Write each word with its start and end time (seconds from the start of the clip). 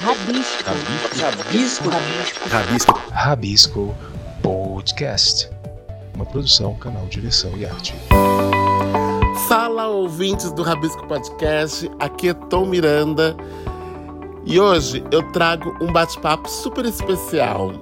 Rabisco. 0.00 0.70
Rabisco. 1.18 1.88
Rabisco. 1.88 2.48
Rabisco. 2.48 3.02
Rabisco 3.10 3.94
Podcast. 4.42 5.50
Uma 6.14 6.26
produção, 6.26 6.74
canal 6.74 7.06
Direção 7.06 7.56
e 7.56 7.64
Arte. 7.64 7.94
Fala, 9.48 9.88
ouvintes 9.88 10.52
do 10.52 10.62
Rabisco 10.62 11.06
Podcast. 11.06 11.90
Aqui 11.98 12.28
é 12.28 12.34
Tom 12.34 12.66
Miranda. 12.66 13.34
E 14.44 14.60
hoje 14.60 15.02
eu 15.10 15.22
trago 15.32 15.74
um 15.80 15.90
bate-papo 15.90 16.48
super 16.48 16.84
especial. 16.84 17.72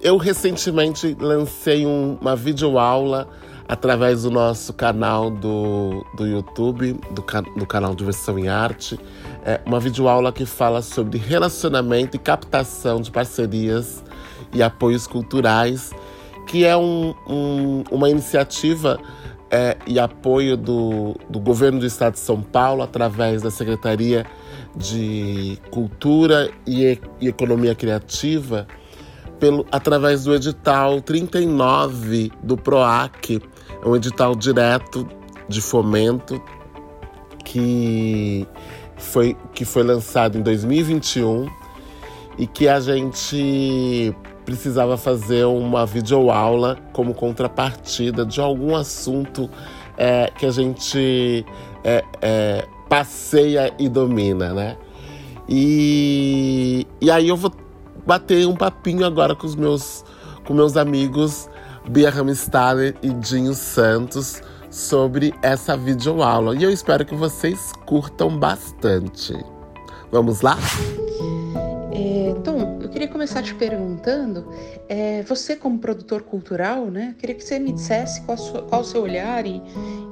Eu 0.00 0.16
recentemente 0.16 1.16
lancei 1.18 1.84
um, 1.84 2.18
uma 2.20 2.36
videoaula 2.36 3.28
através 3.70 4.24
do 4.24 4.32
nosso 4.32 4.72
canal 4.72 5.30
do, 5.30 6.04
do 6.16 6.26
YouTube, 6.26 6.94
do, 7.12 7.24
do 7.56 7.64
canal 7.64 7.94
Diversão 7.94 8.36
em 8.36 8.48
Arte. 8.48 8.98
É 9.44 9.60
uma 9.64 9.78
videoaula 9.78 10.32
que 10.32 10.44
fala 10.44 10.82
sobre 10.82 11.18
relacionamento 11.18 12.16
e 12.16 12.18
captação 12.18 13.00
de 13.00 13.12
parcerias 13.12 14.02
e 14.52 14.60
apoios 14.60 15.06
culturais, 15.06 15.92
que 16.48 16.64
é 16.64 16.76
um, 16.76 17.14
um, 17.28 17.84
uma 17.92 18.10
iniciativa 18.10 18.98
é, 19.48 19.76
e 19.86 20.00
apoio 20.00 20.56
do, 20.56 21.14
do 21.30 21.38
governo 21.38 21.78
do 21.78 21.86
estado 21.86 22.14
de 22.14 22.18
São 22.18 22.42
Paulo, 22.42 22.82
através 22.82 23.40
da 23.40 23.52
Secretaria 23.52 24.26
de 24.74 25.56
Cultura 25.70 26.50
e, 26.66 26.98
e 27.20 27.28
Economia 27.28 27.76
Criativa, 27.76 28.66
pelo, 29.38 29.64
através 29.70 30.24
do 30.24 30.34
edital 30.34 31.00
39 31.00 32.32
do 32.42 32.56
PROAC, 32.56 33.40
é 33.82 33.88
um 33.88 33.96
edital 33.96 34.34
direto 34.34 35.06
de 35.48 35.60
fomento 35.60 36.40
que 37.44 38.46
foi, 38.96 39.36
que 39.52 39.64
foi 39.64 39.82
lançado 39.82 40.38
em 40.38 40.42
2021 40.42 41.48
e 42.38 42.46
que 42.46 42.68
a 42.68 42.78
gente 42.80 44.14
precisava 44.44 44.96
fazer 44.96 45.44
uma 45.44 45.84
videoaula 45.84 46.78
como 46.92 47.14
contrapartida 47.14 48.24
de 48.24 48.40
algum 48.40 48.74
assunto 48.74 49.50
é, 49.96 50.30
que 50.38 50.46
a 50.46 50.50
gente 50.50 51.44
é, 51.84 52.04
é, 52.22 52.68
passeia 52.88 53.72
e 53.78 53.88
domina, 53.88 54.54
né? 54.54 54.76
E, 55.48 56.86
e 57.00 57.10
aí 57.10 57.28
eu 57.28 57.36
vou 57.36 57.52
bater 58.06 58.46
um 58.46 58.54
papinho 58.54 59.04
agora 59.04 59.34
com 59.34 59.46
os 59.46 59.56
meus, 59.56 60.04
com 60.44 60.54
meus 60.54 60.76
amigos 60.76 61.49
Bia 61.90 62.08
Ramstaller 62.08 62.94
e 63.02 63.10
Dinho 63.10 63.52
Santos 63.52 64.40
sobre 64.70 65.34
essa 65.42 65.76
videoaula. 65.76 66.54
E 66.54 66.62
eu 66.62 66.70
espero 66.70 67.04
que 67.04 67.16
vocês 67.16 67.72
curtam 67.84 68.38
bastante. 68.38 69.34
Vamos 70.12 70.40
lá? 70.40 70.56
É, 71.92 72.32
Tom, 72.44 72.78
eu 72.80 72.88
queria 72.88 73.08
começar 73.08 73.42
te 73.42 73.56
perguntando, 73.56 74.48
é, 74.88 75.24
você 75.24 75.56
como 75.56 75.80
produtor 75.80 76.22
cultural, 76.22 76.86
né, 76.86 77.16
queria 77.18 77.34
que 77.34 77.42
você 77.42 77.58
me 77.58 77.72
dissesse 77.72 78.20
qual, 78.22 78.38
sua, 78.38 78.62
qual 78.62 78.82
o 78.82 78.84
seu 78.84 79.02
olhar 79.02 79.44
e, 79.44 79.60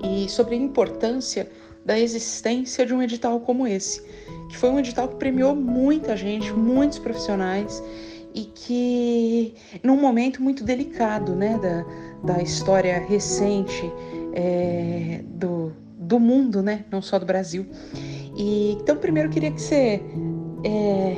e 0.02 0.28
sobre 0.28 0.56
a 0.56 0.58
importância 0.58 1.48
da 1.84 1.96
existência 1.96 2.84
de 2.84 2.92
um 2.92 3.00
edital 3.00 3.38
como 3.38 3.68
esse, 3.68 4.02
que 4.50 4.56
foi 4.56 4.68
um 4.68 4.80
edital 4.80 5.06
que 5.06 5.14
premiou 5.14 5.54
muita 5.54 6.16
gente, 6.16 6.52
muitos 6.52 6.98
profissionais, 6.98 7.80
e 8.38 8.44
que 8.54 9.54
num 9.82 10.00
momento 10.00 10.40
muito 10.40 10.62
delicado 10.62 11.34
né, 11.34 11.58
da, 11.58 12.34
da 12.34 12.42
história 12.42 12.98
recente 13.08 13.92
é, 14.32 15.22
do, 15.24 15.72
do 15.98 16.20
mundo, 16.20 16.62
né, 16.62 16.84
não 16.90 17.02
só 17.02 17.18
do 17.18 17.26
Brasil. 17.26 17.66
E, 18.36 18.78
então, 18.80 18.96
primeiro 18.96 19.28
queria 19.28 19.50
que 19.50 19.60
você 19.60 20.00
é, 20.64 21.16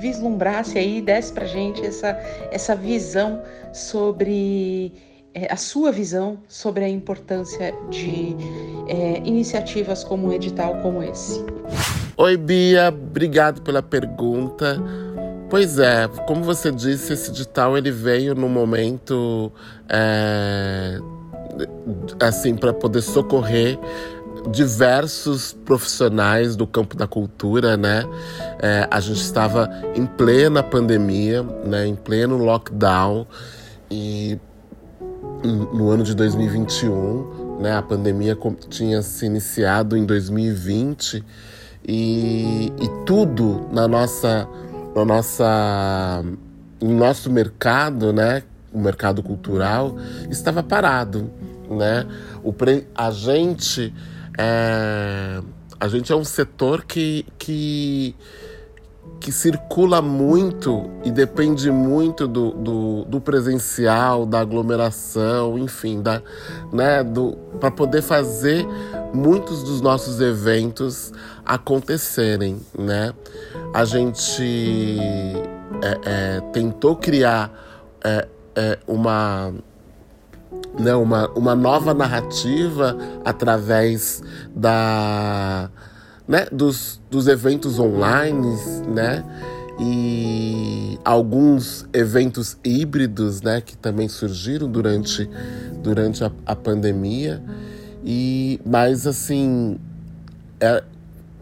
vislumbrasse 0.00 0.78
aí, 0.78 1.02
desse 1.02 1.32
pra 1.32 1.44
gente 1.44 1.84
essa, 1.84 2.10
essa 2.52 2.76
visão 2.76 3.42
sobre 3.72 4.92
é, 5.34 5.52
a 5.52 5.56
sua 5.56 5.90
visão 5.90 6.38
sobre 6.46 6.84
a 6.84 6.88
importância 6.88 7.74
de 7.90 8.36
é, 8.86 9.18
iniciativas 9.24 10.04
como 10.04 10.28
um 10.28 10.32
edital 10.32 10.80
como 10.82 11.02
esse. 11.02 11.44
Oi, 12.16 12.36
Bia, 12.36 12.90
obrigado 12.90 13.60
pela 13.62 13.82
pergunta. 13.82 14.80
Pois 15.48 15.78
é, 15.78 16.08
como 16.26 16.42
você 16.42 16.72
disse, 16.72 17.12
esse 17.12 17.30
edital 17.30 17.76
ele 17.76 17.90
veio 17.90 18.34
no 18.34 18.48
momento 18.48 19.52
é, 19.88 20.98
assim 22.20 22.56
para 22.56 22.72
poder 22.72 23.02
socorrer 23.02 23.78
diversos 24.50 25.52
profissionais 25.64 26.56
do 26.56 26.66
campo 26.66 26.96
da 26.96 27.06
cultura, 27.06 27.76
né? 27.76 28.04
É, 28.60 28.86
a 28.90 29.00
gente 29.00 29.20
estava 29.20 29.70
em 29.94 30.04
plena 30.06 30.62
pandemia, 30.62 31.42
né? 31.42 31.86
Em 31.86 31.94
pleno 31.94 32.36
lockdown 32.36 33.26
e 33.90 34.38
no 35.72 35.90
ano 35.90 36.02
de 36.02 36.14
2021, 36.14 37.58
né? 37.60 37.76
A 37.76 37.82
pandemia 37.82 38.36
tinha 38.68 39.02
se 39.02 39.26
iniciado 39.26 39.96
em 39.96 40.04
2020 40.04 41.24
e, 41.86 42.72
e 42.80 42.88
tudo 43.04 43.66
na 43.72 43.86
nossa 43.86 44.48
na 44.94 45.04
nossa, 45.04 46.24
no 46.80 46.94
nosso 46.94 47.30
mercado, 47.30 48.12
né, 48.12 48.42
o 48.72 48.78
mercado 48.78 49.22
cultural, 49.22 49.96
estava 50.30 50.62
parado, 50.62 51.30
né? 51.70 52.06
O 52.42 52.52
pre, 52.52 52.86
a 52.94 53.10
gente 53.10 53.92
é, 54.38 55.40
a 55.78 55.88
gente 55.88 56.12
é 56.12 56.16
um 56.16 56.24
setor 56.24 56.84
que, 56.84 57.26
que, 57.38 58.14
que 59.20 59.30
circula 59.30 60.00
muito 60.02 60.90
e 61.04 61.10
depende 61.10 61.70
muito 61.70 62.26
do, 62.26 62.50
do, 62.50 63.04
do 63.04 63.20
presencial, 63.20 64.26
da 64.26 64.40
aglomeração, 64.40 65.58
enfim, 65.58 66.02
da, 66.02 66.22
né, 66.72 67.04
do, 67.04 67.36
para 67.60 67.70
poder 67.70 68.02
fazer 68.02 68.66
muitos 69.12 69.62
dos 69.62 69.80
nossos 69.80 70.20
eventos 70.20 71.12
acontecerem, 71.44 72.60
né? 72.78 73.12
A 73.72 73.84
gente 73.84 74.98
é, 75.82 76.00
é, 76.04 76.40
tentou 76.52 76.96
criar 76.96 77.52
é, 78.02 78.28
é, 78.54 78.78
uma, 78.86 79.52
né, 80.78 80.94
uma, 80.94 81.28
uma 81.30 81.54
nova 81.54 81.92
narrativa 81.92 82.96
através 83.24 84.22
da, 84.54 85.70
né, 86.26 86.46
dos, 86.50 87.00
dos 87.10 87.28
eventos 87.28 87.78
online, 87.78 88.56
né? 88.86 89.24
E 89.80 91.00
alguns 91.04 91.84
eventos 91.92 92.56
híbridos, 92.64 93.42
né, 93.42 93.60
que 93.60 93.76
também 93.76 94.08
surgiram 94.08 94.70
durante, 94.70 95.28
durante 95.82 96.22
a, 96.22 96.30
a 96.46 96.54
pandemia. 96.54 97.42
E, 98.04 98.60
mas 98.64 99.04
assim, 99.06 99.76
é, 100.60 100.84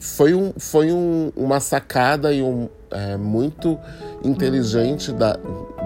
foi, 0.03 0.35
um, 0.35 0.53
foi 0.59 0.91
um, 0.91 1.33
uma 1.37 1.61
sacada 1.61 2.33
e 2.33 2.43
um, 2.43 2.69
é, 2.91 3.17
muito 3.17 3.79
inteligente 4.25 5.13
da, 5.13 5.35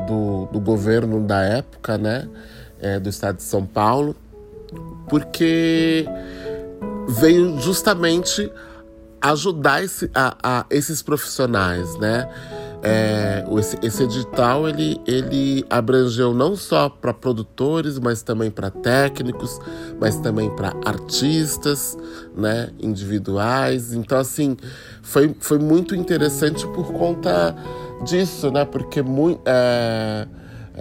do, 0.06 0.47
do 0.47 0.59
governo 0.59 1.21
da 1.21 1.43
época, 1.43 1.99
né? 1.99 2.27
É, 2.81 2.99
do 2.99 3.10
estado 3.10 3.37
de 3.37 3.43
São 3.43 3.66
Paulo, 3.66 4.16
porque 5.06 6.06
veio 7.09 7.59
justamente 7.60 8.50
ajudar 9.21 9.84
esse, 9.84 10.10
a, 10.15 10.37
a 10.43 10.66
esses 10.71 11.03
profissionais, 11.03 11.98
né? 11.98 12.27
É, 12.88 13.44
esse, 13.58 13.78
esse, 13.82 14.02
edital 14.04 14.69
ele, 14.69 15.00
ele 15.08 15.64
abrangeu 15.69 16.32
não 16.32 16.54
só 16.54 16.88
para 16.88 17.12
produtores, 17.12 17.98
mas 17.98 18.22
também 18.22 18.48
para 18.48 18.70
técnicos, 18.70 19.58
mas 20.00 20.20
também 20.20 20.48
para 20.54 20.72
artistas, 20.84 21.98
né, 22.36 22.70
individuais. 22.78 23.92
Então 23.92 24.16
assim 24.16 24.56
foi, 25.02 25.34
foi 25.41 25.58
muito 25.58 25.97
interessante 25.97 26.64
por 26.69 26.92
conta 26.92 27.56
disso, 28.04 28.53
né? 28.53 28.65
Porque 28.65 29.03
é, 29.44 30.28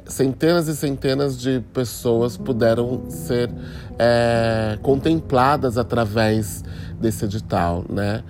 centenas 0.06 0.68
e 0.68 0.76
centenas 0.76 1.40
de 1.40 1.60
pessoas 1.74 2.38
puderam 2.38 3.10
ser 3.10 3.50
é, 3.98 4.78
contempladas 4.84 5.76
através 5.76 6.64
desse 7.02 7.26
edital, 7.26 7.84
né? 7.90 8.24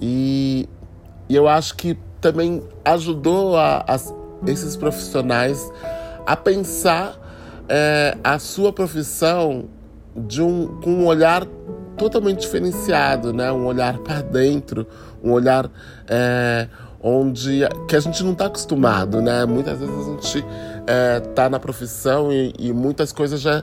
E, 0.00 0.68
e 1.28 1.34
eu 1.34 1.48
acho 1.48 1.74
que 1.74 1.98
também 2.20 2.62
ajudou 2.84 3.56
a, 3.56 3.84
a 3.86 4.50
esses 4.50 4.76
profissionais 4.76 5.70
a 6.26 6.36
pensar 6.36 7.16
é, 7.68 8.16
a 8.22 8.38
sua 8.38 8.72
profissão 8.72 9.68
de 10.16 10.42
um, 10.42 10.80
com 10.80 10.90
um 10.90 11.06
olhar 11.06 11.46
totalmente 11.96 12.40
diferenciado, 12.40 13.32
né? 13.32 13.50
Um 13.52 13.66
olhar 13.66 13.98
para 13.98 14.22
dentro, 14.22 14.86
um 15.22 15.32
olhar 15.32 15.70
é, 16.08 16.68
onde 17.02 17.60
que 17.88 17.96
a 17.96 18.00
gente 18.00 18.22
não 18.22 18.32
está 18.32 18.46
acostumado, 18.46 19.20
né? 19.20 19.44
Muitas 19.44 19.78
vezes 19.78 19.94
a 19.94 20.10
gente 20.10 20.44
está 21.28 21.44
é, 21.44 21.48
na 21.48 21.58
profissão 21.58 22.32
e, 22.32 22.52
e 22.58 22.72
muitas 22.72 23.12
coisas 23.12 23.40
já 23.40 23.62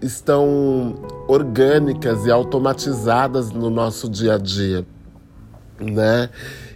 estão 0.00 0.94
orgânicas 1.26 2.26
e 2.26 2.30
automatizadas 2.30 3.50
no 3.50 3.70
nosso 3.70 4.08
dia 4.08 4.34
a 4.34 4.38
dia, 4.38 4.86
né? 5.80 6.28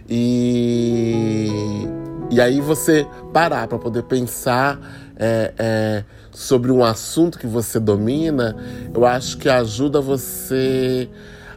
E 0.09 1.87
e 2.31 2.39
aí 2.39 2.61
você 2.61 3.07
parar 3.33 3.67
para 3.67 3.79
poder 3.79 4.03
pensar 4.03 4.79
é, 5.17 5.53
é, 5.57 6.03
sobre 6.31 6.71
um 6.71 6.83
assunto 6.83 7.39
que 7.39 7.47
você 7.47 7.79
domina, 7.79 8.55
eu 8.93 9.03
acho 9.03 9.37
que 9.37 9.49
ajuda 9.49 9.99
você 9.99 11.09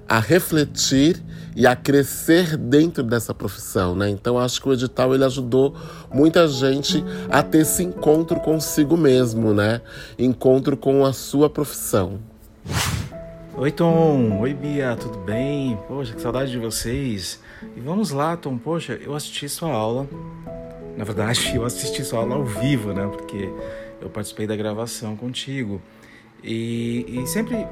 a 0.09 0.19
refletir 0.19 1.23
e 1.55 1.67
a 1.67 1.77
crescer 1.77 2.57
dentro 2.57 3.03
dessa 3.03 3.35
profissão, 3.35 3.95
né? 3.95 4.09
Então 4.09 4.39
acho 4.39 4.63
que 4.63 4.69
o 4.69 4.73
edital 4.73 5.15
ele 5.15 5.25
ajudou 5.25 5.77
muita 6.11 6.49
gente 6.49 7.05
a 7.31 7.43
ter 7.43 7.59
esse 7.59 7.83
encontro 7.83 8.41
consigo 8.41 8.97
mesmo, 8.97 9.53
né? 9.53 9.83
Encontro 10.19 10.75
com 10.75 11.05
a 11.05 11.13
sua 11.13 11.51
profissão. 11.51 12.19
Oi 13.55 13.71
Tom, 13.71 14.41
oi 14.41 14.55
Bia, 14.55 14.97
tudo 14.99 15.19
bem? 15.19 15.79
Poxa, 15.87 16.15
que 16.15 16.23
saudade 16.23 16.51
de 16.51 16.59
vocês. 16.59 17.39
E 17.77 17.81
vamos 17.81 18.11
lá, 18.11 18.37
Tom. 18.37 18.59
Poxa, 18.59 18.99
eu 19.03 19.15
assisti 19.15 19.49
sua 19.49 19.71
aula. 19.71 20.09
Na 20.97 21.05
verdade, 21.05 21.53
eu 21.57 21.65
assisti 21.65 22.05
sua 22.05 22.21
aula 22.21 22.37
ao 22.37 22.45
vivo, 22.45 22.93
né? 22.93 23.07
Porque 23.07 23.51
eu 24.01 24.09
participei 24.09 24.47
da 24.47 24.57
gravação 24.57 25.17
contigo. 25.17 25.81
E, 26.43 27.07
e 27.09 27.27
sempre 27.27 27.67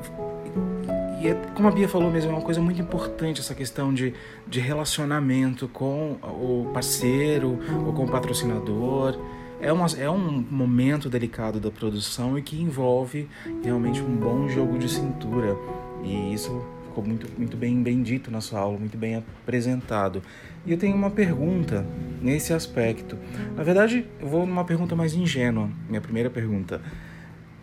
e 1.20 1.28
é, 1.28 1.34
como 1.54 1.68
a 1.68 1.70
Bia 1.70 1.86
falou 1.86 2.10
mesmo, 2.10 2.30
é 2.30 2.34
uma 2.34 2.42
coisa 2.42 2.62
muito 2.62 2.80
importante 2.80 3.40
essa 3.40 3.54
questão 3.54 3.92
de, 3.92 4.14
de 4.46 4.58
relacionamento 4.58 5.68
com 5.68 6.12
o 6.22 6.70
parceiro 6.72 7.58
ou 7.86 7.92
com 7.92 8.04
o 8.04 8.10
patrocinador. 8.10 9.18
É, 9.60 9.70
uma, 9.70 9.86
é 9.98 10.08
um 10.08 10.42
momento 10.50 11.10
delicado 11.10 11.60
da 11.60 11.70
produção 11.70 12.38
e 12.38 12.42
que 12.42 12.58
envolve 12.58 13.28
realmente 13.62 14.00
um 14.00 14.16
bom 14.16 14.48
jogo 14.48 14.78
de 14.78 14.88
cintura. 14.88 15.54
E 16.02 16.32
isso 16.32 16.64
ficou 16.90 17.04
muito, 17.04 17.26
muito 17.38 17.56
bem, 17.56 17.82
bem 17.82 18.02
dito 18.02 18.30
na 18.30 18.40
sua 18.40 18.60
aula, 18.60 18.76
muito 18.78 18.98
bem 18.98 19.16
apresentado. 19.16 20.22
E 20.66 20.72
eu 20.72 20.76
tenho 20.76 20.94
uma 20.94 21.10
pergunta 21.10 21.86
nesse 22.20 22.52
aspecto. 22.52 23.16
Na 23.56 23.62
verdade, 23.62 24.04
eu 24.20 24.28
vou 24.28 24.44
numa 24.44 24.64
pergunta 24.64 24.94
mais 24.94 25.14
ingênua, 25.14 25.70
minha 25.88 26.00
primeira 26.00 26.28
pergunta. 26.28 26.82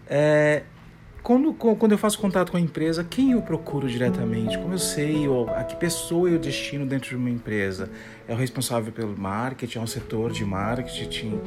É, 0.10 0.64
quando, 1.28 1.54
quando 1.54 1.92
eu 1.92 1.98
faço 1.98 2.18
contato 2.20 2.52
com 2.52 2.58
a 2.58 2.62
empresa, 2.62 3.04
quem 3.04 3.32
eu 3.32 3.42
procuro 3.42 3.90
diretamente? 3.90 4.58
Como 4.58 4.74
eu 4.74 4.80
sei 4.80 5.26
a 5.58 5.64
que 5.66 5.76
pessoa 5.76 6.30
eu 6.30 6.40
destino 6.40 6.86
dentro 6.86 7.10
de 7.10 7.18
uma 7.18 7.30
empresa? 7.30 7.90
É 8.26 8.34
o 8.34 8.38
responsável 8.38 8.94
pelo 8.94 9.14
marketing, 9.18 9.80
é 9.80 9.82
um 9.82 9.88
setor 9.88 10.32
de 10.32 10.46
marketing? 10.46 11.42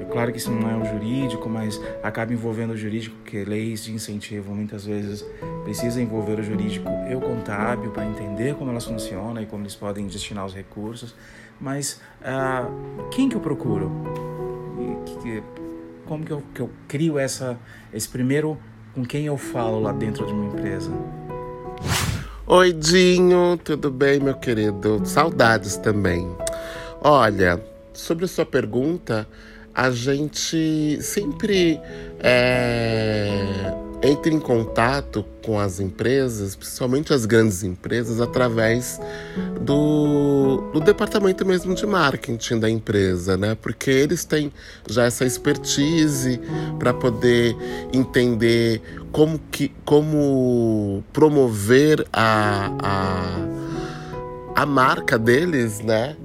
É 0.00 0.04
claro 0.10 0.32
que 0.32 0.38
isso 0.38 0.50
não 0.50 0.70
é 0.70 0.74
o 0.74 0.86
jurídico, 0.86 1.50
mas 1.50 1.78
acaba 2.02 2.32
envolvendo 2.32 2.70
o 2.70 2.76
jurídico, 2.78 3.14
porque 3.16 3.44
leis 3.44 3.84
de 3.84 3.92
incentivo 3.92 4.54
muitas 4.54 4.86
vezes 4.86 5.22
precisa 5.64 6.00
envolver 6.00 6.40
o 6.40 6.42
jurídico 6.42 6.88
e 7.06 7.14
o 7.14 7.20
contábil 7.20 7.90
para 7.90 8.06
entender 8.06 8.54
como 8.54 8.70
elas 8.70 8.86
funcionam 8.86 9.42
e 9.42 9.44
como 9.44 9.64
eles 9.64 9.74
podem 9.74 10.06
destinar 10.06 10.46
os 10.46 10.54
recursos. 10.54 11.14
Mas 11.60 12.00
uh, 12.22 13.08
quem 13.10 13.28
que 13.28 13.36
eu 13.36 13.40
procuro? 13.40 13.92
como 16.06 16.24
que 16.24 16.32
eu, 16.32 16.42
que 16.54 16.60
eu 16.60 16.70
crio 16.88 17.18
essa, 17.18 17.58
esse 17.92 18.08
primeiro 18.08 18.56
com 18.96 19.04
quem 19.04 19.26
eu 19.26 19.36
falo 19.36 19.78
lá 19.78 19.92
dentro 19.92 20.26
de 20.26 20.32
uma 20.32 20.46
empresa. 20.46 20.90
Oi, 22.46 22.72
Dinho, 22.72 23.60
tudo 23.62 23.90
bem, 23.90 24.18
meu 24.18 24.32
querido? 24.34 25.02
Saudades 25.04 25.76
também. 25.76 26.26
Olha, 27.02 27.62
sobre 27.92 28.24
a 28.24 28.28
sua 28.28 28.46
pergunta, 28.46 29.28
a 29.74 29.90
gente 29.90 30.98
sempre 31.02 31.78
é, 32.20 33.74
entra 34.02 34.32
em 34.32 34.38
contato 34.38 35.24
com 35.42 35.58
as 35.58 35.80
empresas, 35.80 36.54
principalmente 36.54 37.12
as 37.12 37.24
grandes 37.24 37.62
empresas, 37.62 38.20
através 38.20 39.00
do, 39.60 40.70
do 40.72 40.80
departamento 40.80 41.46
mesmo 41.46 41.74
de 41.74 41.86
marketing 41.86 42.58
da 42.58 42.68
empresa, 42.68 43.36
né? 43.36 43.56
Porque 43.60 43.90
eles 43.90 44.24
têm 44.24 44.52
já 44.88 45.04
essa 45.04 45.24
expertise 45.24 46.40
para 46.78 46.92
poder 46.92 47.56
entender 47.92 48.82
como, 49.12 49.38
que, 49.50 49.72
como 49.84 51.02
promover 51.12 52.06
a, 52.12 52.70
a, 52.82 54.62
a 54.62 54.66
marca 54.66 55.18
deles, 55.18 55.80
né? 55.80 56.16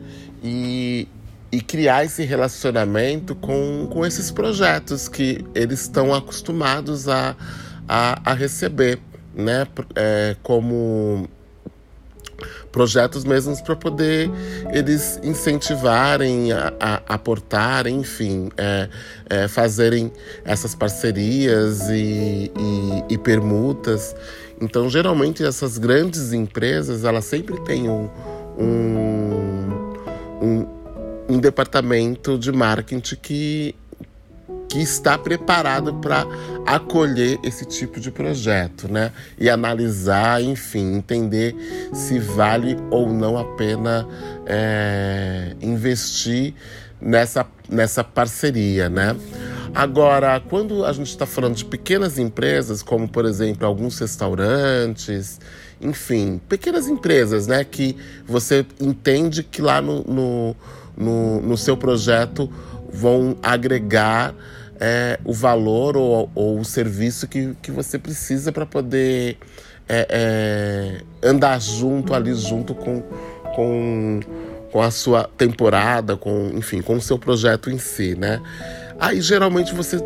E, 0.43 1.07
e 1.51 1.59
criar 1.59 2.05
esse 2.05 2.23
relacionamento 2.23 3.35
com, 3.35 3.87
com 3.91 4.05
esses 4.05 4.31
projetos 4.31 5.09
que 5.09 5.43
eles 5.53 5.81
estão 5.81 6.13
acostumados 6.13 7.09
a, 7.09 7.35
a, 7.87 8.31
a 8.31 8.33
receber, 8.33 8.99
né? 9.35 9.67
É, 9.95 10.35
como 10.41 11.27
projetos 12.71 13.23
mesmos 13.23 13.61
para 13.61 13.75
poder 13.75 14.31
eles 14.71 15.19
incentivarem, 15.21 16.51
a, 16.53 16.73
a 16.79 17.13
aportarem, 17.13 17.99
enfim, 17.99 18.49
é, 18.57 18.89
é, 19.29 19.47
fazerem 19.47 20.11
essas 20.45 20.73
parcerias 20.73 21.89
e, 21.89 22.51
e, 22.57 23.13
e, 23.13 23.17
permutas. 23.17 24.15
Então, 24.59 24.89
geralmente 24.89 25.43
essas 25.43 25.77
grandes 25.77 26.33
empresas 26.33 27.03
elas 27.03 27.25
sempre 27.25 27.59
têm 27.61 27.89
um, 27.89 28.09
um, 28.57 29.93
um 30.41 30.80
um 31.29 31.39
departamento 31.39 32.37
de 32.37 32.51
marketing 32.51 33.15
que, 33.15 33.75
que 34.69 34.79
está 34.81 35.17
preparado 35.17 35.93
para 35.95 36.25
acolher 36.65 37.39
esse 37.43 37.65
tipo 37.65 37.99
de 37.99 38.11
projeto, 38.11 38.87
né? 38.87 39.11
E 39.39 39.49
analisar, 39.49 40.41
enfim, 40.41 40.95
entender 40.95 41.55
se 41.93 42.19
vale 42.19 42.77
ou 42.89 43.11
não 43.11 43.37
a 43.37 43.45
pena 43.55 44.07
é, 44.45 45.55
investir 45.61 46.53
nessa, 46.99 47.45
nessa 47.69 48.03
parceria, 48.03 48.89
né? 48.89 49.15
Agora, 49.73 50.41
quando 50.49 50.85
a 50.85 50.91
gente 50.91 51.07
está 51.07 51.25
falando 51.25 51.55
de 51.55 51.63
pequenas 51.63 52.19
empresas, 52.19 52.83
como 52.83 53.07
por 53.07 53.25
exemplo 53.25 53.65
alguns 53.65 53.97
restaurantes, 53.99 55.39
enfim, 55.79 56.41
pequenas 56.47 56.87
empresas, 56.87 57.47
né, 57.47 57.63
que 57.63 57.95
você 58.25 58.65
entende 58.79 59.43
que 59.43 59.61
lá 59.61 59.81
no, 59.81 60.03
no 60.03 60.55
no, 60.97 61.41
no 61.41 61.57
seu 61.57 61.75
projeto 61.77 62.49
vão 62.91 63.37
agregar 63.41 64.33
é, 64.79 65.19
o 65.23 65.33
valor 65.33 65.95
ou, 65.95 66.29
ou, 66.33 66.59
o 66.59 66.65
serviço 66.65 67.27
que, 67.27 67.55
que 67.61 67.71
você 67.71 67.99
precisa 67.99 68.51
para 68.51 68.65
poder 68.65 69.37
é, 69.87 70.07
é, 70.09 71.27
andar 71.27 71.61
junto 71.61 72.13
ali 72.13 72.33
junto 72.33 72.73
com, 72.73 73.01
com, 73.55 74.19
com 74.71 74.81
a 74.81 74.89
sua 74.89 75.29
temporada, 75.37 76.17
com 76.17 76.51
enfim, 76.55 76.81
com 76.81 76.95
o 76.95 77.01
seu 77.01 77.19
projeto 77.19 77.69
em 77.69 77.77
si, 77.77 78.15
né? 78.15 78.41
Aí 78.99 79.21
geralmente 79.21 79.73
você 79.73 79.99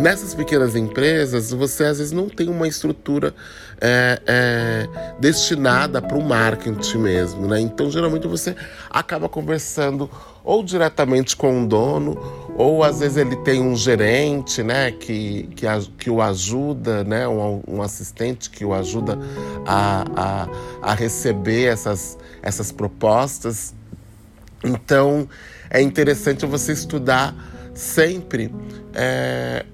nessas 0.00 0.34
pequenas 0.34 0.74
empresas, 0.74 1.50
você 1.52 1.84
às 1.84 1.98
vezes 1.98 2.12
não 2.12 2.28
tem 2.28 2.48
uma 2.48 2.66
estrutura 2.66 3.34
é, 3.80 4.20
é, 4.26 4.88
destinada 5.18 6.00
para 6.00 6.16
o 6.16 6.24
marketing 6.24 6.98
mesmo, 6.98 7.46
né? 7.46 7.60
Então, 7.60 7.90
geralmente 7.90 8.26
você 8.26 8.56
acaba 8.90 9.28
conversando 9.28 10.10
ou 10.42 10.62
diretamente 10.64 11.36
com 11.36 11.62
o 11.62 11.68
dono, 11.68 12.18
ou 12.56 12.82
às 12.82 13.00
vezes 13.00 13.18
ele 13.18 13.36
tem 13.36 13.60
um 13.60 13.76
gerente, 13.76 14.62
né, 14.62 14.90
que, 14.90 15.48
que, 15.54 15.66
que 15.98 16.10
o 16.10 16.20
ajuda, 16.20 17.04
né, 17.04 17.28
um, 17.28 17.62
um 17.68 17.82
assistente 17.82 18.50
que 18.50 18.64
o 18.64 18.72
ajuda 18.72 19.18
a, 19.66 20.04
a, 20.16 20.48
a 20.90 20.94
receber 20.94 21.66
essas, 21.66 22.18
essas 22.42 22.72
propostas. 22.72 23.74
Então, 24.64 25.28
é 25.70 25.80
interessante 25.80 26.44
você 26.46 26.72
estudar 26.72 27.34
sempre 27.74 28.52
é, 28.94 29.64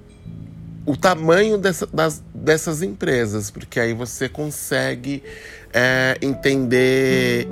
o 0.86 0.96
tamanho 0.96 1.58
dessa, 1.58 1.86
das, 1.86 2.22
dessas 2.32 2.80
empresas, 2.80 3.50
porque 3.50 3.80
aí 3.80 3.92
você 3.92 4.28
consegue 4.28 5.22
é, 5.74 6.16
entender 6.22 7.48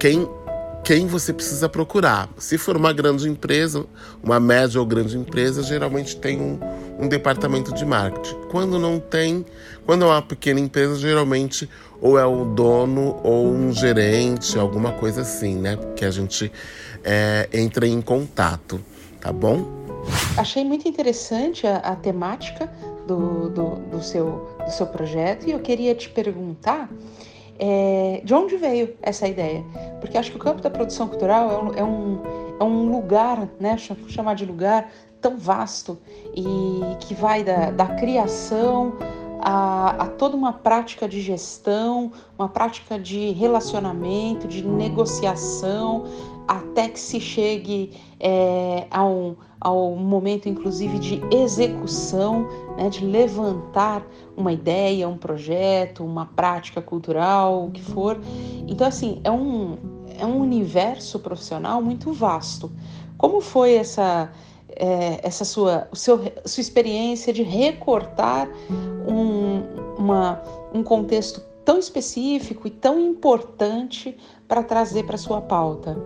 quem, 0.00 0.28
quem 0.82 1.06
você 1.06 1.32
precisa 1.32 1.68
procurar. 1.68 2.28
Se 2.36 2.58
for 2.58 2.76
uma 2.76 2.92
grande 2.92 3.28
empresa, 3.28 3.86
uma 4.20 4.40
média 4.40 4.80
ou 4.80 4.86
grande 4.86 5.16
empresa, 5.16 5.62
geralmente 5.62 6.16
tem 6.16 6.40
um, 6.40 6.58
um 6.98 7.08
departamento 7.08 7.72
de 7.72 7.84
marketing. 7.84 8.34
Quando 8.50 8.80
não 8.80 8.98
tem, 8.98 9.46
quando 9.86 10.04
é 10.04 10.08
uma 10.08 10.20
pequena 10.20 10.58
empresa, 10.58 10.96
geralmente 10.96 11.70
ou 12.00 12.18
é 12.18 12.26
o 12.26 12.44
dono 12.44 13.20
ou 13.22 13.46
um 13.48 13.72
gerente, 13.72 14.58
alguma 14.58 14.90
coisa 14.90 15.20
assim, 15.20 15.54
né? 15.54 15.78
Que 15.94 16.04
a 16.04 16.10
gente 16.10 16.50
é, 17.04 17.48
entra 17.52 17.86
em 17.86 18.02
contato, 18.02 18.80
tá 19.20 19.32
bom? 19.32 19.81
Achei 20.36 20.64
muito 20.64 20.88
interessante 20.88 21.66
a, 21.66 21.76
a 21.76 21.96
temática 21.96 22.72
do, 23.06 23.50
do, 23.50 23.76
do, 23.90 24.02
seu, 24.02 24.48
do 24.64 24.70
seu 24.70 24.86
projeto 24.86 25.46
e 25.46 25.52
eu 25.52 25.60
queria 25.60 25.94
te 25.94 26.08
perguntar 26.08 26.88
é, 27.58 28.20
de 28.24 28.34
onde 28.34 28.56
veio 28.56 28.96
essa 29.02 29.28
ideia? 29.28 29.64
Porque 30.00 30.16
acho 30.18 30.30
que 30.30 30.36
o 30.36 30.40
campo 30.40 30.60
da 30.60 30.70
produção 30.70 31.06
cultural 31.06 31.50
é 31.50 31.82
um, 31.84 32.20
é 32.60 32.64
um, 32.64 32.88
é 32.88 32.90
lugar, 32.90 33.48
né, 33.60 33.76
chamar 33.76 34.34
de 34.34 34.44
lugar, 34.44 34.90
tão 35.20 35.36
vasto 35.36 35.98
e 36.34 36.80
que 37.00 37.14
vai 37.14 37.44
da, 37.44 37.70
da 37.70 37.86
criação 37.86 38.94
a, 39.42 40.04
a, 40.04 40.06
toda 40.06 40.36
uma 40.36 40.52
prática 40.52 41.08
de 41.08 41.20
gestão, 41.20 42.12
uma 42.38 42.48
prática 42.48 42.98
de 42.98 43.30
relacionamento, 43.32 44.46
de 44.46 44.66
negociação, 44.66 46.04
até 46.46 46.88
que 46.88 46.98
se 46.98 47.20
chegue 47.20 47.92
é, 48.18 48.86
ao 48.90 49.96
momento, 49.96 50.48
inclusive, 50.48 50.98
de 50.98 51.22
execução, 51.30 52.48
né, 52.76 52.88
de 52.88 53.04
levantar 53.04 54.04
uma 54.36 54.52
ideia, 54.52 55.08
um 55.08 55.16
projeto, 55.16 56.04
uma 56.04 56.26
prática 56.26 56.82
cultural, 56.82 57.66
o 57.66 57.70
que 57.70 57.82
for. 57.82 58.20
Então, 58.66 58.86
assim, 58.86 59.20
é 59.22 59.30
um, 59.30 59.78
é 60.18 60.26
um 60.26 60.40
universo 60.40 61.18
profissional 61.18 61.80
muito 61.80 62.12
vasto. 62.12 62.72
Como 63.16 63.40
foi 63.40 63.74
essa, 63.74 64.32
é, 64.70 65.20
essa 65.22 65.44
sua, 65.44 65.88
seu, 65.92 66.20
sua 66.44 66.60
experiência 66.60 67.32
de 67.32 67.42
recortar 67.42 68.48
um, 69.08 69.62
uma, 69.96 70.42
um 70.74 70.82
contexto 70.82 71.51
tão 71.64 71.78
específico 71.78 72.66
e 72.66 72.70
tão 72.70 72.98
importante 72.98 74.16
para 74.46 74.62
trazer 74.62 75.04
para 75.04 75.16
sua 75.16 75.40
pauta? 75.40 75.96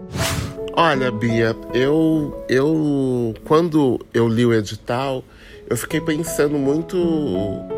Olha, 0.73 1.11
Bia, 1.11 1.57
eu, 1.73 2.45
eu 2.49 3.35
quando 3.45 3.99
eu 4.13 4.29
li 4.29 4.45
o 4.45 4.53
edital, 4.53 5.25
eu 5.69 5.77
fiquei 5.77 6.01
pensando 6.01 6.59
muito, 6.59 6.97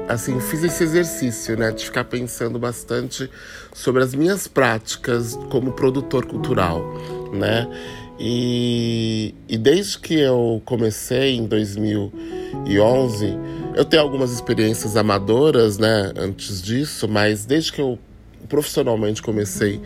assim, 0.08 0.38
fiz 0.40 0.62
esse 0.62 0.82
exercício, 0.82 1.56
né, 1.56 1.70
de 1.70 1.84
ficar 1.84 2.04
pensando 2.04 2.58
bastante 2.58 3.30
sobre 3.72 4.02
as 4.02 4.14
minhas 4.14 4.46
práticas 4.46 5.38
como 5.48 5.72
produtor 5.72 6.26
cultural, 6.26 6.82
né? 7.32 7.66
E, 8.18 9.34
e 9.48 9.56
desde 9.56 9.98
que 9.98 10.14
eu 10.14 10.60
comecei 10.64 11.36
em 11.36 11.46
2011, 11.46 13.38
eu 13.76 13.84
tenho 13.84 14.02
algumas 14.02 14.32
experiências 14.32 14.96
amadoras, 14.96 15.78
né, 15.78 16.12
antes 16.16 16.60
disso, 16.60 17.06
mas 17.06 17.44
desde 17.44 17.72
que 17.72 17.80
eu 17.80 17.96
profissionalmente 18.48 19.22
comecei 19.22 19.80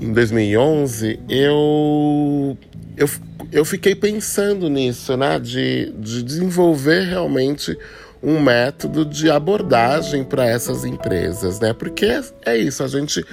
em 0.00 0.12
2011, 0.12 1.18
eu, 1.28 2.58
eu, 2.94 3.08
eu 3.50 3.64
fiquei 3.64 3.94
pensando 3.94 4.68
nisso, 4.68 5.16
né, 5.16 5.38
de, 5.38 5.92
de 5.98 6.22
desenvolver 6.22 7.04
realmente 7.04 7.76
um 8.22 8.38
método 8.38 9.04
de 9.04 9.30
abordagem 9.30 10.24
para 10.24 10.46
essas 10.46 10.84
empresas, 10.84 11.58
né? 11.58 11.72
Porque 11.72 12.04
é, 12.04 12.22
é 12.44 12.56
isso, 12.58 12.82
a 12.82 12.86
gente 12.86 13.24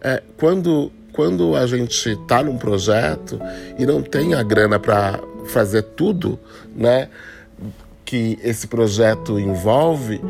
é, 0.00 0.22
quando 0.36 0.92
quando 1.16 1.56
a 1.56 1.66
gente 1.66 2.10
está 2.10 2.42
num 2.42 2.58
projeto 2.58 3.40
e 3.78 3.86
não 3.86 4.02
tem 4.02 4.34
a 4.34 4.42
grana 4.42 4.78
para 4.78 5.18
fazer 5.46 5.82
tudo, 5.82 6.38
né, 6.74 7.08
que 8.04 8.38
esse 8.44 8.66
projeto 8.68 9.40
envolve, 9.40 10.20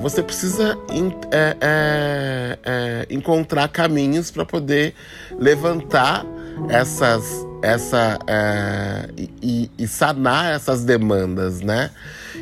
você 0.00 0.22
precisa 0.22 0.78
é, 1.32 1.56
é, 1.60 2.58
é, 2.64 3.06
encontrar 3.10 3.68
caminhos 3.68 4.30
para 4.30 4.46
poder 4.46 4.94
levantar 5.38 6.24
essas, 6.68 7.44
essa 7.60 8.18
é, 8.26 9.08
e, 9.42 9.70
e, 9.76 9.86
sanar 9.88 10.54
essas 10.54 10.84
demandas, 10.84 11.60
né? 11.60 11.90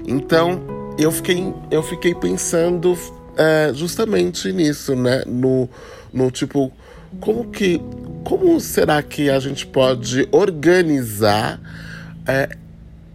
Então 0.06 0.62
eu 0.98 1.10
fiquei, 1.10 1.52
eu 1.70 1.82
fiquei 1.82 2.14
pensando 2.14 2.96
é, 3.36 3.72
justamente 3.74 4.52
nisso, 4.52 4.94
né? 4.94 5.22
No, 5.26 5.68
no 6.12 6.30
tipo 6.30 6.72
como 7.20 7.50
que 7.50 7.80
como 8.24 8.58
será 8.58 9.00
que 9.04 9.30
a 9.30 9.38
gente 9.38 9.64
pode 9.64 10.28
organizar 10.32 11.60
é, 12.26 12.48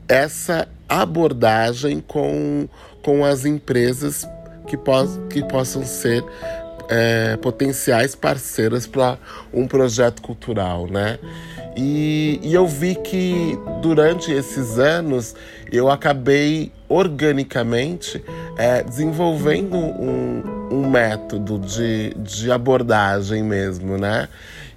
essa 0.08 0.70
abordagem 0.88 2.02
com, 2.08 2.68
com 3.04 3.26
as 3.26 3.44
empresas 3.44 4.26
que, 4.68 4.78
po 4.78 4.94
que 5.30 5.44
possam 5.44 5.84
ser 5.84 6.24
é, 6.88 7.36
potenciais 7.38 8.16
parceiras 8.16 8.88
para 8.88 9.18
um 9.54 9.68
projeto 9.68 10.22
cultural, 10.22 10.88
né? 10.88 11.20
E, 11.76 12.40
e, 12.44 12.54
eu 12.54 12.68
vi 12.68 12.96
que 12.96 13.58
durante 13.82 14.32
esses 14.32 14.78
anos 14.78 15.34
eu 15.72 15.90
acabei 15.90 16.70
organicamente 16.90 18.22
é, 18.58 18.84
desenvolvendo 18.84 19.78
um, 19.78 20.61
um 20.72 20.90
método 20.90 21.60
de, 21.60 22.14
de 22.16 22.52
abordagem 22.52 23.44
mesmo, 23.44 23.98
né? 23.98 24.30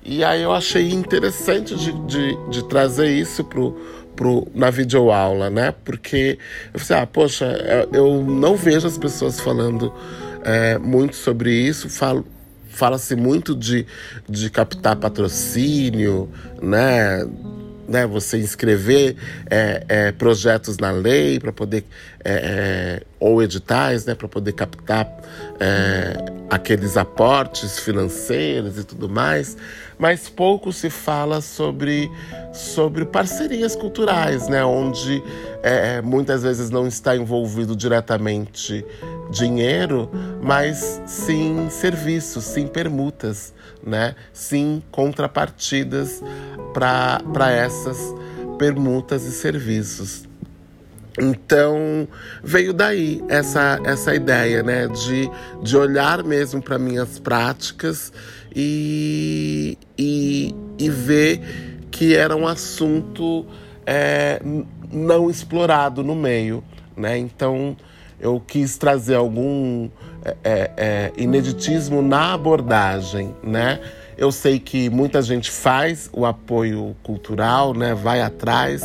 E 0.04 0.22
aí 0.22 0.42
eu 0.42 0.52
achei 0.52 0.90
interessante 0.90 1.74
de, 1.76 1.92
de, 2.06 2.50
de 2.50 2.68
trazer 2.68 3.08
isso 3.08 3.42
pro, 3.44 3.72
pro, 4.14 4.46
na 4.54 4.68
videoaula, 4.68 5.48
né? 5.48 5.72
Porque 5.84 6.38
eu 6.74 6.80
falei, 6.80 7.02
ah, 7.02 7.06
poxa, 7.06 7.46
eu 7.92 8.22
não 8.22 8.56
vejo 8.56 8.86
as 8.86 8.98
pessoas 8.98 9.40
falando 9.40 9.94
é, 10.42 10.76
muito 10.78 11.16
sobre 11.16 11.52
isso, 11.52 11.88
fala-se 12.68 13.16
muito 13.16 13.54
de, 13.54 13.86
de 14.28 14.50
captar 14.50 14.96
patrocínio, 14.96 16.28
né? 16.60 17.26
Né, 17.88 18.06
você 18.06 18.38
inscrever 18.38 19.16
é, 19.50 19.84
é, 19.88 20.12
projetos 20.12 20.78
na 20.78 20.90
lei 20.90 21.38
para 21.38 21.52
poder 21.52 21.84
é, 22.24 22.32
é, 22.32 23.02
ou 23.20 23.42
editais, 23.42 24.06
né, 24.06 24.14
para 24.14 24.28
poder 24.28 24.52
captar 24.52 25.06
é, 25.60 26.16
aqueles 26.48 26.96
aportes 26.96 27.78
financeiros 27.78 28.78
e 28.78 28.84
tudo 28.84 29.08
mais, 29.08 29.56
mas 29.98 30.28
pouco 30.28 30.72
se 30.72 30.88
fala 30.88 31.40
sobre 31.40 32.10
sobre 32.52 33.04
parcerias 33.04 33.74
culturais, 33.76 34.48
né, 34.48 34.64
onde 34.64 35.22
é, 35.62 36.00
muitas 36.00 36.42
vezes 36.42 36.70
não 36.70 36.86
está 36.86 37.16
envolvido 37.16 37.74
diretamente 37.76 38.84
dinheiro, 39.30 40.10
mas 40.42 41.02
sim 41.06 41.68
serviços, 41.70 42.44
sim 42.44 42.66
permutas, 42.66 43.52
né? 43.82 44.14
Sim 44.32 44.82
contrapartidas 44.90 46.22
para 46.72 47.50
essas 47.50 48.14
permutas 48.58 49.24
e 49.24 49.32
serviços. 49.32 50.24
Então 51.18 52.08
veio 52.42 52.72
daí 52.72 53.22
essa, 53.28 53.80
essa 53.84 54.14
ideia, 54.14 54.64
né, 54.64 54.88
de, 54.88 55.30
de 55.62 55.76
olhar 55.76 56.24
mesmo 56.24 56.60
para 56.60 56.76
minhas 56.76 57.20
práticas 57.20 58.12
e, 58.54 59.78
e, 59.96 60.52
e 60.76 60.90
ver 60.90 61.40
que 61.90 62.16
era 62.16 62.34
um 62.34 62.48
assunto 62.48 63.46
é, 63.86 64.40
não 64.90 65.30
explorado 65.30 66.02
no 66.02 66.16
meio, 66.16 66.64
né? 66.96 67.16
Então 67.16 67.76
eu 68.24 68.40
quis 68.40 68.78
trazer 68.78 69.16
algum 69.16 69.90
é, 70.24 70.36
é, 70.42 70.70
é, 70.76 71.12
ineditismo 71.18 72.00
na 72.00 72.32
abordagem, 72.32 73.36
né? 73.42 73.78
Eu 74.16 74.32
sei 74.32 74.58
que 74.58 74.88
muita 74.88 75.20
gente 75.20 75.50
faz 75.50 76.08
o 76.10 76.24
apoio 76.24 76.96
cultural, 77.02 77.74
né? 77.74 77.94
Vai 77.94 78.22
atrás, 78.22 78.82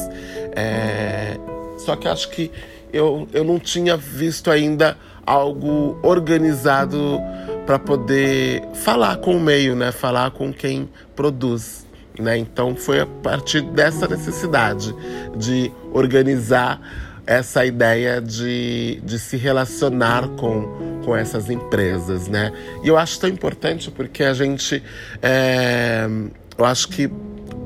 é... 0.55 1.37
só 1.77 1.95
que 1.95 2.07
acho 2.07 2.29
que 2.31 2.51
eu, 2.91 3.29
eu 3.31 3.45
não 3.45 3.57
tinha 3.59 3.95
visto 3.95 4.51
ainda 4.51 4.97
algo 5.25 5.97
organizado 6.03 7.21
para 7.65 7.79
poder 7.79 8.61
falar 8.73 9.17
com 9.17 9.37
o 9.37 9.39
meio, 9.39 9.73
né? 9.73 9.93
Falar 9.93 10.31
com 10.31 10.51
quem 10.51 10.89
produz. 11.15 11.87
Né? 12.19 12.37
Então 12.37 12.75
foi 12.75 12.99
a 12.99 13.05
partir 13.05 13.61
dessa 13.61 14.05
necessidade 14.05 14.93
de 15.37 15.71
organizar 15.93 16.81
essa 17.29 17.63
ideia 17.63 18.19
de, 18.19 18.99
de 19.03 19.19
se 19.19 19.37
relacionar 19.37 20.27
com, 20.29 20.99
com 21.05 21.15
essas 21.15 21.47
empresas, 21.47 22.27
né? 22.27 22.51
E 22.83 22.87
eu 22.87 22.97
acho 22.97 23.19
tão 23.19 23.29
importante 23.29 23.91
porque 23.91 24.23
a 24.23 24.33
gente, 24.33 24.81
é, 25.21 26.09
eu 26.57 26.65
acho 26.65 26.87
que 26.87 27.07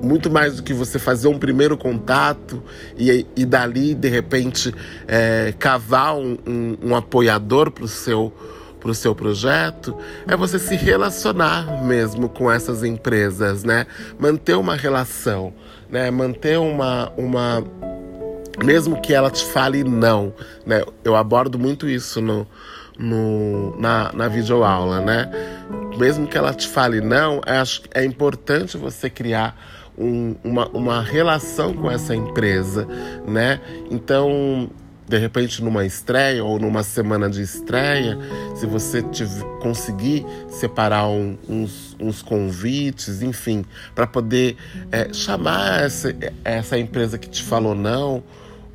muito 0.02 0.30
mais 0.30 0.58
do 0.58 0.64
que 0.64 0.74
você 0.74 1.00
fazer 1.00 1.30
um 1.30 1.40
primeiro 1.40 1.78
contato 1.78 2.62
e, 2.98 3.26
e 3.38 3.46
dali, 3.46 3.96
de 3.96 4.10
repente, 4.10 4.76
é, 5.08 5.54
cavar 5.58 6.18
um, 6.18 6.38
um, 6.46 6.78
um 6.90 6.96
apoiador 6.96 7.72
para 7.72 7.86
o 7.86 7.88
seu 7.88 8.34
para 8.82 8.92
o 8.92 8.94
seu 8.94 9.16
projeto 9.16 9.98
é 10.28 10.36
você 10.36 10.60
se 10.60 10.76
relacionar 10.76 11.86
mesmo 11.86 12.28
com 12.28 12.52
essas 12.52 12.84
empresas, 12.84 13.64
né? 13.64 13.88
Manter 14.20 14.58
uma 14.58 14.76
relação, 14.76 15.54
né? 15.90 16.12
Manter 16.12 16.60
uma, 16.60 17.10
uma 17.16 17.64
mesmo 18.62 19.02
que 19.02 19.14
ela 19.14 19.32
te 19.32 19.46
fale 19.46 19.84
não, 19.84 20.34
né? 20.66 20.84
Eu 21.04 21.16
abordo 21.16 21.58
muito 21.58 21.88
isso 21.90 22.22
no, 22.22 22.48
no, 22.98 23.80
na, 23.80 24.12
na 24.14 24.28
videoaula, 24.28 25.02
né? 25.02 25.30
Mesmo 25.98 26.28
que 26.28 26.38
ela 26.38 26.54
te 26.54 26.68
fale 26.68 27.02
não, 27.02 27.42
acho 27.46 27.82
que 27.82 27.90
é 27.94 28.04
importante 28.04 28.78
você 28.78 29.10
criar 29.10 29.56
um, 29.98 30.36
uma, 30.44 30.68
uma 30.70 31.02
relação 31.02 31.74
com 31.74 31.90
essa 31.90 32.16
empresa, 32.16 32.88
né? 33.28 33.60
Então, 33.90 34.70
de 35.08 35.18
repente 35.18 35.64
numa 35.64 35.86
estreia 35.86 36.44
ou 36.44 36.60
numa 36.60 36.84
semana 36.84 37.30
de 37.30 37.42
estreia, 37.42 38.18
se 38.56 38.66
você 38.66 39.02
tiver, 39.02 39.44
conseguir 39.62 40.26
separar 40.48 41.08
um, 41.08 41.38
uns, 41.48 41.96
uns, 42.00 42.22
convites, 42.22 43.22
enfim, 43.22 43.66
para 43.94 44.08
poder 44.08 44.56
é, 44.92 45.12
chamar 45.14 45.84
essa, 45.84 46.16
essa 46.44 46.78
empresa 46.78 47.18
que 47.18 47.30
te 47.30 47.44
falou 47.44 47.76
não 47.76 48.24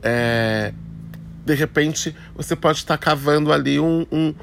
é, 0.02 0.72
de 1.44 1.54
repente 1.54 2.14
você 2.34 2.54
pode 2.54 2.78
estar 2.78 2.98
cavando 2.98 3.52
ali 3.52 3.80
um, 3.80 4.06
um, 4.12 4.34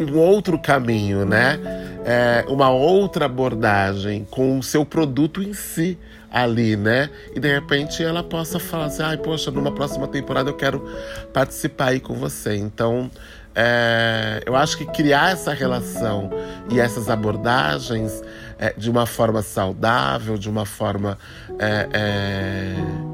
um 0.00 0.18
outro 0.18 0.58
caminho, 0.58 1.24
né? 1.24 1.60
É, 2.04 2.44
uma 2.48 2.70
outra 2.70 3.26
abordagem 3.26 4.26
com 4.30 4.58
o 4.58 4.62
seu 4.62 4.84
produto 4.84 5.42
em 5.42 5.52
si 5.52 5.98
ali, 6.30 6.76
né? 6.76 7.10
E 7.34 7.40
de 7.40 7.52
repente 7.52 8.02
ela 8.02 8.22
possa 8.22 8.58
falar 8.58 8.86
assim, 8.86 9.02
ai, 9.02 9.16
poxa, 9.16 9.50
numa 9.50 9.72
próxima 9.72 10.08
temporada 10.08 10.50
eu 10.50 10.56
quero 10.56 10.84
participar 11.32 11.90
aí 11.90 12.00
com 12.00 12.14
você. 12.14 12.56
Então, 12.56 13.10
é, 13.54 14.42
eu 14.46 14.56
acho 14.56 14.78
que 14.78 14.86
criar 14.86 15.32
essa 15.32 15.52
relação 15.52 16.30
e 16.70 16.80
essas 16.80 17.10
abordagens 17.10 18.22
é, 18.58 18.72
de 18.76 18.90
uma 18.90 19.06
forma 19.06 19.42
saudável, 19.42 20.38
de 20.38 20.48
uma 20.48 20.64
forma 20.64 21.18
é, 21.58 21.88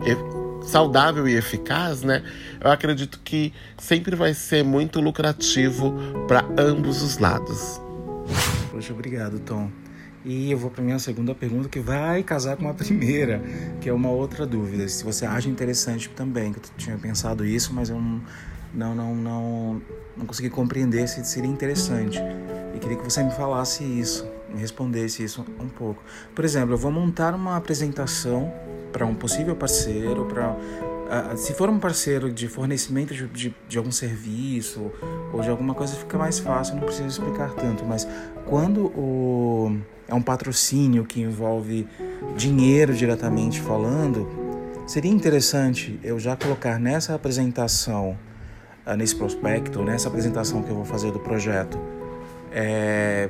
é 0.07 0.46
saudável 0.67 1.27
e 1.27 1.35
eficaz, 1.35 2.03
né? 2.03 2.23
Eu 2.61 2.71
acredito 2.71 3.21
que 3.25 3.53
sempre 3.79 4.15
vai 4.15 4.35
ser 4.35 4.65
muito 4.65 5.01
lucrativo 5.01 5.95
para 6.27 6.45
ambos 6.59 7.03
os 7.03 7.19
lados. 7.19 7.81
Poxa, 8.71 8.93
obrigado, 8.93 9.39
Tom. 9.39 9.71
E 10.25 10.51
eu 10.51 10.59
vou 10.59 10.71
para 10.71 10.83
minha 10.83 10.99
segunda 10.99 11.33
pergunta, 11.37 11.69
que 11.69 11.79
vai 11.79 12.21
casar 12.25 12.57
com 12.57 12.69
a 12.69 12.75
primeira, 12.75 13.41
que 13.81 13.89
é 13.89 13.93
uma 13.93 14.11
outra 14.11 14.45
dúvida. 14.45 14.89
Se 14.89 15.05
você 15.05 15.25
acha 15.25 15.49
interessante 15.49 16.09
também, 16.09 16.53
que 16.53 16.59
eu 16.59 16.63
tinha 16.77 16.99
pensado 16.99 17.45
isso, 17.47 17.73
mas 17.73 17.91
eu 17.91 18.01
não, 18.01 18.21
não, 18.75 18.95
não, 18.95 19.15
não, 19.15 19.83
não 20.17 20.27
consegui 20.27 20.51
compreender 20.51 21.07
se 21.07 21.25
seria 21.25 21.49
interessante. 21.49 22.19
E 22.75 22.79
queria 22.81 22.97
que 22.97 23.05
você 23.05 23.23
me 23.23 23.31
falasse 23.31 23.85
isso, 23.85 24.27
me 24.57 24.61
respondesse 24.61 25.23
isso 25.23 25.45
um 25.61 25.69
pouco. 25.69 26.03
Por 26.35 26.45
exemplo, 26.45 26.75
eu 26.75 26.79
vou 26.79 26.91
montar 26.91 27.35
uma 27.35 27.57
apresentação 27.57 28.53
para 28.91 29.05
um 29.05 29.15
possível 29.15 29.55
parceiro, 29.55 30.25
para 30.25 30.57
Uh, 31.07 31.37
se 31.37 31.55
for 31.55 31.71
um 31.71 31.79
parceiro 31.79 32.33
de 32.33 32.49
fornecimento 32.49 33.15
de, 33.15 33.29
de, 33.29 33.55
de, 33.69 33.79
algum 33.79 33.93
serviço 33.93 34.91
ou 35.33 35.41
de 35.41 35.49
alguma 35.49 35.73
coisa, 35.73 35.95
fica 35.95 36.19
mais 36.19 36.41
fácil, 36.41 36.75
não 36.75 36.83
preciso 36.83 37.07
explicar 37.07 37.53
tanto. 37.53 37.85
Mas 37.85 38.09
quando 38.45 38.87
o, 38.87 39.79
é 40.09 40.13
um 40.13 40.21
patrocínio 40.21 41.05
que 41.05 41.21
envolve 41.21 41.87
dinheiro 42.37 42.93
diretamente 42.93 43.61
falando, 43.61 44.29
seria 44.85 45.13
interessante 45.13 45.97
eu 46.03 46.19
já 46.19 46.35
colocar 46.35 46.77
nessa 46.77 47.15
apresentação, 47.15 48.19
uh, 48.85 48.97
nesse 48.97 49.15
prospecto, 49.15 49.85
nessa 49.85 50.09
apresentação 50.09 50.61
que 50.61 50.71
eu 50.71 50.75
vou 50.75 50.85
fazer 50.85 51.13
do 51.13 51.21
projeto, 51.21 51.79
é, 52.51 53.29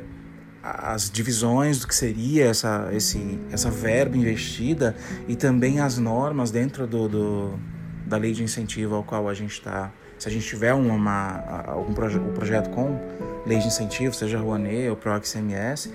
as 0.67 1.11
divisões 1.11 1.79
do 1.79 1.87
que 1.87 1.95
seria 1.95 2.47
essa, 2.47 2.89
esse, 2.93 3.39
essa 3.51 3.71
verba 3.71 4.17
investida 4.17 4.97
e 5.29 5.37
também 5.37 5.81
as 5.81 5.99
normas 5.99 6.51
dentro 6.51 6.87
do, 6.87 7.09
do 7.09 7.59
da 8.07 8.17
lei 8.17 8.33
de 8.33 8.43
incentivo 8.43 8.95
ao 8.95 9.03
qual 9.03 9.29
a 9.29 9.35
gente 9.35 9.53
está. 9.53 9.93
Se 10.19 10.29
a 10.29 10.33
gente 10.33 10.47
tiver 10.47 10.73
uma, 10.73 10.95
uma 10.95 11.65
algum 11.67 11.93
proje 11.93 12.19
um 12.19 12.33
projeto 12.33 12.71
com 12.71 12.99
lei 13.45 13.59
de 13.59 13.67
incentivo, 13.67 14.15
seja 14.15 14.39
Rouanet 14.39 14.89
ou 14.89 14.97
PROC 14.97 15.25
CMS, 15.25 15.91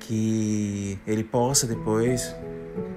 que 0.00 0.98
ele 1.06 1.22
possa 1.22 1.66
depois 1.66 2.34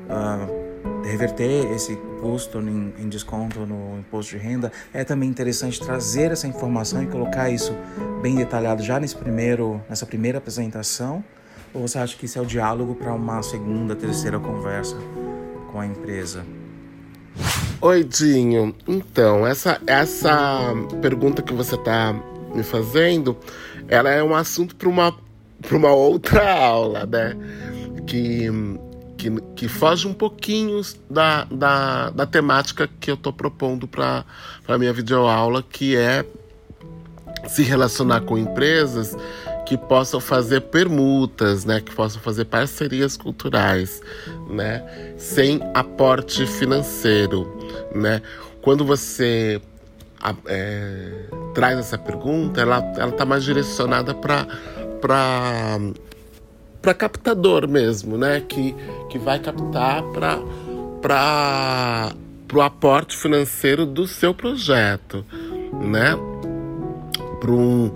uh, 0.10 0.67
reverter 1.08 1.72
esse 1.72 1.96
custo 2.22 2.60
em, 2.60 2.94
em, 3.00 3.10
desconto 3.10 3.66
no 3.66 4.00
imposto 4.00 4.36
de 4.36 4.44
renda, 4.44 4.72
é 4.94 5.04
também 5.04 5.30
interessante 5.30 5.80
trazer 5.80 6.32
essa 6.32 6.48
informação 6.48 7.02
e 7.02 7.08
colocar 7.08 7.50
isso 7.50 7.74
bem 8.22 8.36
detalhado 8.36 8.84
já 8.84 9.00
nesse 9.00 9.16
primeiro, 9.16 9.82
nessa 9.90 10.06
primeira 10.06 10.38
apresentação? 10.38 11.24
Ou 11.74 11.88
você 11.88 12.00
acha 12.00 12.16
que 12.16 12.26
isso 12.26 12.40
é 12.40 12.42
o 12.42 12.46
diálogo 12.46 12.96
para 12.96 13.14
uma 13.14 13.42
segunda, 13.42 13.96
terceira 13.96 14.40
conversa 14.40 14.98
com 15.72 15.80
a 15.80 15.86
empresa? 15.86 16.46
Oi, 17.80 18.04
Dinho. 18.04 18.76
Então, 18.88 19.46
essa, 19.46 19.80
essa 19.86 20.74
pergunta 21.02 21.42
que 21.42 21.54
você 21.54 21.76
está 21.76 22.14
me 22.54 22.64
fazendo, 22.64 23.38
ela 23.88 24.10
é 24.10 24.24
um 24.24 24.34
assunto 24.34 24.76
para 24.76 24.90
uma, 24.90 25.16
uma 25.72 25.94
outra 25.94 26.58
aula, 26.58 27.06
né? 27.06 27.36
Que 28.08 28.50
que, 29.18 29.30
que 29.56 29.68
foge 29.68 30.08
um 30.08 30.14
pouquinho 30.14 30.82
da, 31.10 31.44
da, 31.46 32.10
da 32.12 32.26
temática 32.26 32.88
que 33.00 33.10
eu 33.10 33.16
estou 33.16 33.34
propondo 33.34 33.88
para 33.88 34.24
a 34.68 34.78
minha 34.78 34.94
videoaula, 34.94 35.64
que 35.64 35.96
é 35.96 36.26
se 37.48 37.64
relacionar 37.64 38.22
com 38.22 38.38
empresas 38.38 39.16
que 39.66 39.78
possam 39.78 40.20
fazer 40.20 40.62
permutas, 40.62 41.66
né, 41.66 41.82
que 41.82 41.94
possam 41.94 42.22
fazer 42.22 42.46
parcerias 42.46 43.18
culturais, 43.18 44.02
né, 44.50 45.14
sem 45.18 45.60
aporte 45.74 46.46
financeiro, 46.46 47.52
né. 47.94 48.22
Quando 48.62 48.86
você 48.86 49.62
é, 50.46 51.12
traz 51.54 51.78
essa 51.80 51.98
pergunta, 51.98 52.62
ela 52.62 52.78
ela 52.98 53.10
está 53.10 53.26
mais 53.26 53.44
direcionada 53.44 54.14
para 54.14 54.46
para 55.00 55.80
para 56.88 56.94
captador 56.94 57.68
mesmo, 57.68 58.18
né? 58.18 58.42
Que, 58.48 58.74
que 59.10 59.20
vai 59.20 59.40
captar 59.40 60.02
para 60.04 60.40
para 61.02 62.14
o 62.54 62.62
aporte 62.62 63.18
financeiro 63.18 63.86
do 63.86 64.08
seu 64.08 64.34
projeto, 64.34 65.26
né? 65.82 66.16
Para 67.42 67.52
um, 67.52 67.92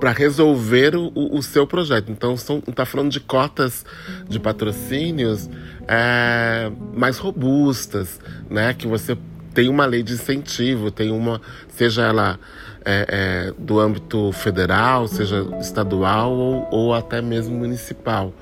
para 0.00 0.10
resolver 0.10 0.96
o, 0.96 1.12
o, 1.14 1.40
seu 1.40 1.68
projeto. 1.68 2.10
Então, 2.10 2.34
está 2.34 2.84
falando 2.84 3.12
de 3.12 3.20
cotas 3.20 3.86
de 4.28 4.40
patrocínios 4.40 5.48
é, 5.86 6.68
mais 6.92 7.18
robustas, 7.18 8.18
né? 8.50 8.74
Que 8.74 8.88
você 8.88 9.16
tem 9.52 9.68
uma 9.68 9.86
lei 9.86 10.02
de 10.02 10.14
incentivo, 10.14 10.90
tem 10.90 11.10
uma, 11.10 11.40
seja 11.68 12.02
ela 12.02 12.38
é, 12.84 13.06
é, 13.08 13.54
do 13.58 13.78
âmbito 13.78 14.32
federal, 14.32 15.06
seja 15.06 15.46
estadual 15.60 16.32
ou, 16.32 16.68
ou 16.70 16.94
até 16.94 17.20
mesmo 17.20 17.56
municipal. 17.56 18.32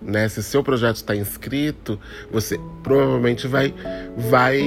Né? 0.00 0.28
Se 0.28 0.42
seu 0.42 0.62
projeto 0.62 0.96
está 0.96 1.14
inscrito, 1.14 2.00
você 2.30 2.58
provavelmente 2.82 3.46
vai, 3.46 3.74
vai 4.16 4.60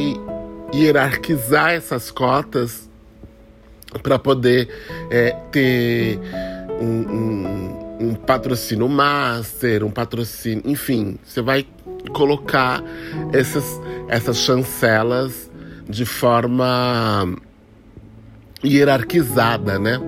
hierarquizar 0.73 1.71
essas 1.71 2.11
cotas 2.11 2.89
para 4.01 4.17
poder 4.17 4.69
é, 5.09 5.31
ter 5.51 6.19
um, 6.81 6.85
um, 6.85 7.97
um, 8.07 8.15
patrocínio 8.15 8.89
master, 8.89 9.83
um 9.83 9.91
patrocínio, 9.91 10.63
enfim, 10.65 11.17
você 11.23 11.41
vai 11.41 11.65
colocar 12.11 12.83
essas, 13.31 13.79
essas 14.07 14.37
chancelas 14.37 15.51
de 15.87 16.05
forma 16.05 17.35
hierarquizada, 18.63 19.77
né? 19.77 19.99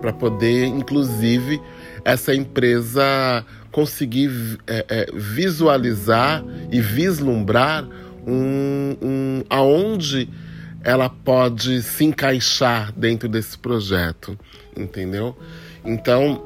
Para 0.00 0.12
poder, 0.12 0.66
inclusive, 0.66 1.60
essa 2.04 2.34
empresa 2.34 3.44
conseguir 3.70 4.58
é, 4.66 4.84
é, 4.88 5.06
visualizar 5.14 6.44
e 6.70 6.80
vislumbrar 6.80 7.86
um, 8.26 8.96
um, 9.00 9.42
aonde 9.48 10.28
ela 10.84 11.08
pode 11.08 11.82
se 11.82 12.04
encaixar 12.04 12.92
dentro 12.92 13.28
desse 13.28 13.56
projeto, 13.56 14.38
entendeu? 14.76 15.36
Então, 15.84 16.42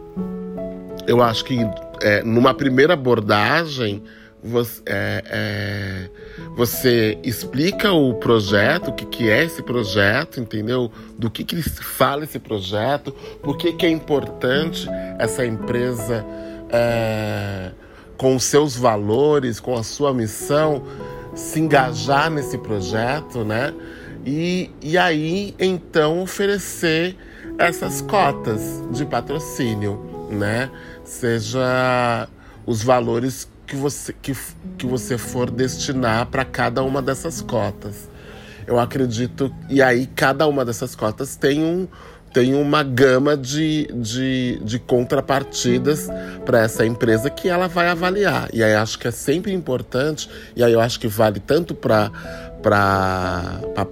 eu 1.06 1.22
acho 1.22 1.44
que 1.44 1.58
é, 2.02 2.22
numa 2.22 2.54
primeira 2.54 2.94
abordagem 2.94 4.02
você, 4.46 4.82
é, 4.86 5.22
é, 5.26 6.10
você, 6.56 7.18
explica 7.22 7.92
o 7.92 8.14
projeto, 8.14 8.88
o 8.88 8.92
que, 8.92 9.04
que 9.06 9.28
é 9.30 9.44
esse 9.44 9.62
projeto, 9.62 10.40
entendeu? 10.40 10.90
Do 11.18 11.30
que, 11.30 11.44
que 11.44 11.62
fala 11.62 12.24
esse 12.24 12.38
projeto, 12.38 13.12
por 13.42 13.56
que, 13.56 13.72
que 13.72 13.86
é 13.86 13.90
importante 13.90 14.88
essa 15.18 15.44
empresa 15.44 16.24
é, 16.70 17.72
com 18.16 18.36
os 18.36 18.44
seus 18.44 18.76
valores, 18.76 19.60
com 19.60 19.76
a 19.76 19.82
sua 19.82 20.14
missão, 20.14 20.82
se 21.34 21.60
engajar 21.60 22.30
nesse 22.30 22.56
projeto, 22.58 23.44
né? 23.44 23.74
E, 24.24 24.70
e 24.82 24.98
aí, 24.98 25.54
então, 25.58 26.22
oferecer 26.22 27.16
essas 27.58 28.00
cotas 28.02 28.82
de 28.90 29.04
patrocínio, 29.04 30.28
né? 30.30 30.70
Seja 31.04 32.28
os 32.66 32.82
valores 32.82 33.48
que 33.66 33.76
você, 33.76 34.12
que, 34.12 34.34
que 34.78 34.86
você 34.86 35.18
for 35.18 35.50
destinar 35.50 36.26
para 36.26 36.44
cada 36.44 36.82
uma 36.82 37.02
dessas 37.02 37.42
cotas. 37.42 38.08
Eu 38.66 38.78
acredito, 38.78 39.54
e 39.68 39.82
aí 39.82 40.06
cada 40.06 40.46
uma 40.46 40.64
dessas 40.64 40.94
cotas 40.94 41.36
tem, 41.36 41.62
um, 41.62 41.86
tem 42.32 42.54
uma 42.54 42.82
gama 42.82 43.36
de, 43.36 43.86
de, 43.94 44.60
de 44.62 44.78
contrapartidas 44.78 46.08
para 46.44 46.60
essa 46.60 46.84
empresa 46.84 47.30
que 47.30 47.48
ela 47.48 47.68
vai 47.68 47.88
avaliar. 47.88 48.48
E 48.52 48.62
aí 48.62 48.74
acho 48.74 48.98
que 48.98 49.06
é 49.06 49.12
sempre 49.12 49.52
importante, 49.52 50.28
e 50.54 50.64
aí 50.64 50.72
eu 50.72 50.80
acho 50.80 50.98
que 50.98 51.06
vale 51.06 51.38
tanto 51.38 51.74
para 51.74 52.10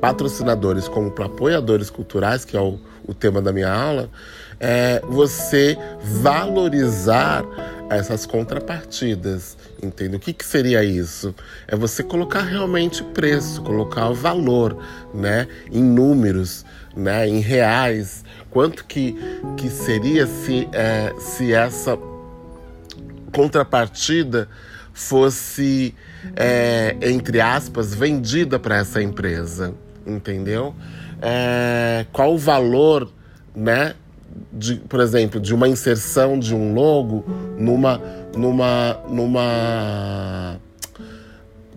patrocinadores 0.00 0.88
como 0.88 1.10
para 1.10 1.26
apoiadores 1.26 1.88
culturais, 1.88 2.44
que 2.44 2.56
é 2.56 2.60
o, 2.60 2.80
o 3.06 3.14
tema 3.14 3.40
da 3.40 3.52
minha 3.52 3.72
aula, 3.72 4.10
é 4.58 5.00
você 5.06 5.76
valorizar 6.02 7.44
essas 7.90 8.26
contrapartidas, 8.26 9.56
entende? 9.82 10.16
O 10.16 10.20
que, 10.20 10.32
que 10.32 10.44
seria 10.44 10.82
isso? 10.82 11.34
É 11.66 11.76
você 11.76 12.02
colocar 12.02 12.42
realmente 12.42 13.02
preço, 13.02 13.62
colocar 13.62 14.08
o 14.08 14.14
valor, 14.14 14.78
né, 15.12 15.46
em 15.70 15.82
números, 15.82 16.64
né, 16.96 17.28
em 17.28 17.40
reais. 17.40 18.24
Quanto 18.50 18.84
que, 18.84 19.16
que 19.56 19.68
seria 19.68 20.26
se, 20.26 20.68
é, 20.72 21.12
se 21.18 21.52
essa 21.52 21.98
contrapartida 23.32 24.48
fosse, 24.92 25.94
é, 26.36 26.96
entre 27.02 27.40
aspas, 27.40 27.94
vendida 27.94 28.58
para 28.58 28.76
essa 28.76 29.02
empresa, 29.02 29.74
entendeu? 30.06 30.74
É, 31.20 32.06
qual 32.12 32.34
o 32.34 32.38
valor, 32.38 33.12
né, 33.54 33.94
de, 34.52 34.76
por 34.76 35.00
exemplo, 35.00 35.40
de 35.40 35.54
uma 35.54 35.68
inserção 35.68 36.38
de 36.38 36.54
um 36.54 36.74
logo 36.74 37.24
numa, 37.58 38.00
numa, 38.36 39.00
numa, 39.08 40.60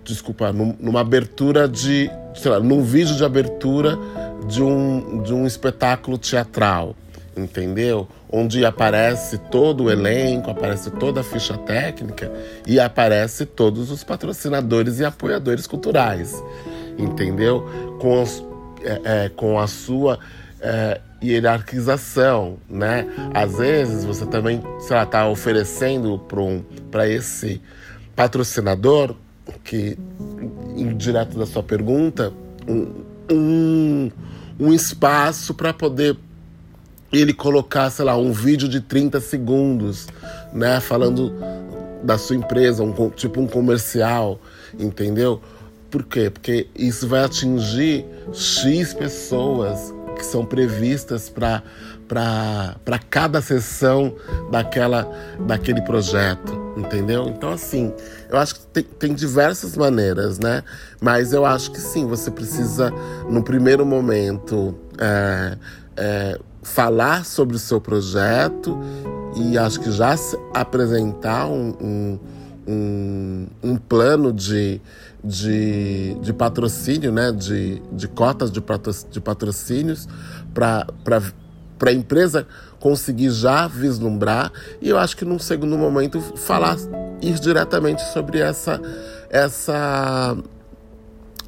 desculpa, 0.04 0.52
numa 0.54 1.02
abertura 1.02 1.68
de, 1.68 2.10
sei 2.36 2.52
lá, 2.52 2.60
num 2.60 2.84
vídeo 2.84 3.16
de 3.16 3.26
abertura 3.26 3.98
de 4.48 4.62
um, 4.62 5.22
de 5.24 5.34
um 5.34 5.46
espetáculo 5.46 6.18
teatral, 6.18 6.96
entendeu? 7.36 8.08
Onde 8.30 8.66
aparece 8.66 9.38
todo 9.38 9.86
o 9.86 9.92
elenco, 9.92 10.52
aparece 10.52 10.92
toda 10.92 11.22
a 11.22 11.24
ficha 11.24 11.58
técnica 11.58 12.32
e 12.66 12.80
aparece 12.80 13.46
todos 13.46 13.90
os 13.90 14.04
patrocinadores 14.04 15.00
e 15.00 15.06
apoiadores 15.06 15.66
culturais, 15.66 16.34
entendeu? 16.98 17.66
Com, 18.00 18.22
os, 18.22 18.44
é, 18.84 19.26
é, 19.26 19.30
com 19.30 19.60
a 19.60 19.68
sua 19.68 20.20
é, 20.62 21.02
hierarquização, 21.22 22.58
né? 22.70 23.08
Às 23.34 23.58
vezes 23.58 24.06
você 24.06 24.26
também, 24.26 24.62
sei 24.80 24.96
lá, 24.96 25.06
tá 25.06 25.28
oferecendo 25.28 26.20
para 26.20 26.42
um, 26.42 26.64
esse 27.08 27.62
patrocinador, 28.16 29.16
que, 29.64 29.98
direto 30.96 31.38
da 31.38 31.46
sua 31.46 31.64
pergunta, 31.64 32.34
um, 32.68 33.04
um, 33.32 34.12
um 34.60 34.74
espaço 34.74 35.54
para 35.54 35.74
poder 35.74 36.18
ele 37.12 37.34
colocar, 37.34 37.90
sei 37.90 38.06
lá, 38.06 38.18
um 38.18 38.32
vídeo 38.32 38.68
de 38.68 38.82
30 38.82 39.22
segundos, 39.22 40.08
né? 40.52 40.80
Falando 40.80 41.34
da 42.04 42.18
sua 42.18 42.36
empresa, 42.36 42.84
um, 42.84 43.10
tipo 43.10 43.40
um 43.40 43.48
comercial, 43.48 44.40
entendeu? 44.78 45.42
Por 45.90 46.04
quê? 46.04 46.30
Porque 46.30 46.68
isso 46.76 47.08
vai 47.08 47.24
atingir 47.24 48.06
X 48.34 48.94
pessoas 48.94 49.94
que 50.18 50.26
são 50.26 50.46
previstas 50.46 51.30
para 51.30 51.64
cada 53.10 53.42
sessão 53.42 54.16
daquela, 54.52 55.08
daquele 55.40 55.82
projeto, 55.82 56.74
entendeu? 56.76 57.28
Então, 57.30 57.52
assim, 57.52 57.94
eu 58.30 58.38
acho 58.38 58.56
que 58.56 58.66
tem, 58.68 58.84
tem 58.84 59.14
diversas 59.14 59.78
maneiras, 59.78 60.40
né? 60.40 60.64
Mas 61.00 61.32
eu 61.34 61.46
acho 61.46 61.72
que 61.72 61.80
sim, 61.80 62.06
você 62.06 62.32
precisa, 62.32 62.92
no 63.30 63.44
primeiro 63.44 63.86
momento, 63.86 64.76
é, 64.98 65.58
é, 65.96 66.40
falar 66.62 67.24
sobre 67.26 67.56
o 67.56 67.60
seu 67.60 67.80
projeto 67.80 68.78
e 69.36 69.58
acho 69.58 69.80
que 69.80 69.92
já 69.92 70.16
apresentar 70.54 71.48
um, 71.48 71.74
um, 71.80 72.20
um, 72.68 73.48
um 73.64 73.78
plano 73.78 74.34
de 74.34 74.82
de, 75.28 76.14
de 76.16 76.34
patrocínio, 76.34 77.12
né, 77.12 77.32
de, 77.32 77.82
de 77.92 78.08
cotas 78.08 78.52
de, 78.52 78.64
de 79.12 79.20
patrocínios 79.20 80.08
para 80.54 80.88
a 81.86 81.92
empresa 81.92 82.48
conseguir 82.80 83.32
já 83.32 83.68
vislumbrar. 83.68 84.52
E 84.82 84.90
eu 84.90 84.98
acho 84.98 85.18
que 85.18 85.26
num 85.26 85.40
segundo 85.40 85.78
momento 85.78 86.22
falar 86.22 86.78
ir 87.22 87.40
diretamente 87.40 88.02
sobre 88.14 88.40
essa 88.40 88.80
essa 89.30 90.38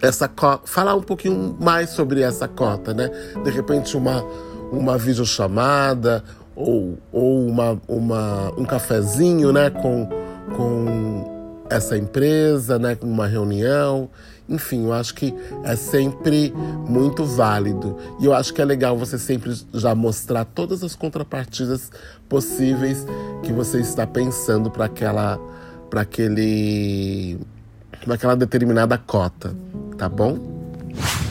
essa 0.02 0.30
falar 0.66 0.96
um 0.96 1.02
pouquinho 1.02 1.56
mais 1.60 1.92
sobre 1.92 2.22
essa 2.22 2.48
cota, 2.48 2.94
né? 2.94 3.10
De 3.44 3.50
repente 3.50 3.96
uma 3.96 4.24
uma 4.72 4.98
videochamada 4.98 6.24
ou, 6.56 6.98
ou 7.12 7.48
uma, 7.48 7.82
uma, 7.88 8.52
um 8.58 8.66
cafezinho, 8.66 9.54
né, 9.54 9.70
com, 9.70 10.08
com 10.56 11.39
essa 11.70 11.98
empresa, 11.98 12.80
né, 12.80 12.98
uma 13.02 13.28
reunião. 13.28 14.10
Enfim, 14.48 14.86
eu 14.86 14.94
acho 14.94 15.14
que 15.14 15.34
é 15.64 15.76
sempre 15.76 16.52
muito 16.88 17.24
válido. 17.24 17.98
E 18.20 18.26
eu 18.26 18.34
acho 18.34 18.54
que 18.54 18.62
é 18.62 18.66
legal 18.66 18.98
você 18.98 19.20
sempre 19.20 19.54
já 19.74 19.94
mostrar 19.94 20.46
todas 20.46 20.84
as 20.84 20.96
contrapartidas 20.96 21.92
possíveis 22.28 23.06
que 23.44 23.54
você 23.54 23.80
está 23.80 24.08
pensando 24.08 24.72
para 24.72 24.86
aquela 24.86 25.40
para 25.90 26.02
aquele 26.02 27.40
para 28.04 28.16
aquela 28.16 28.36
determinada 28.36 28.98
cota, 28.98 29.56
tá 29.98 30.08
bom? 30.08 30.60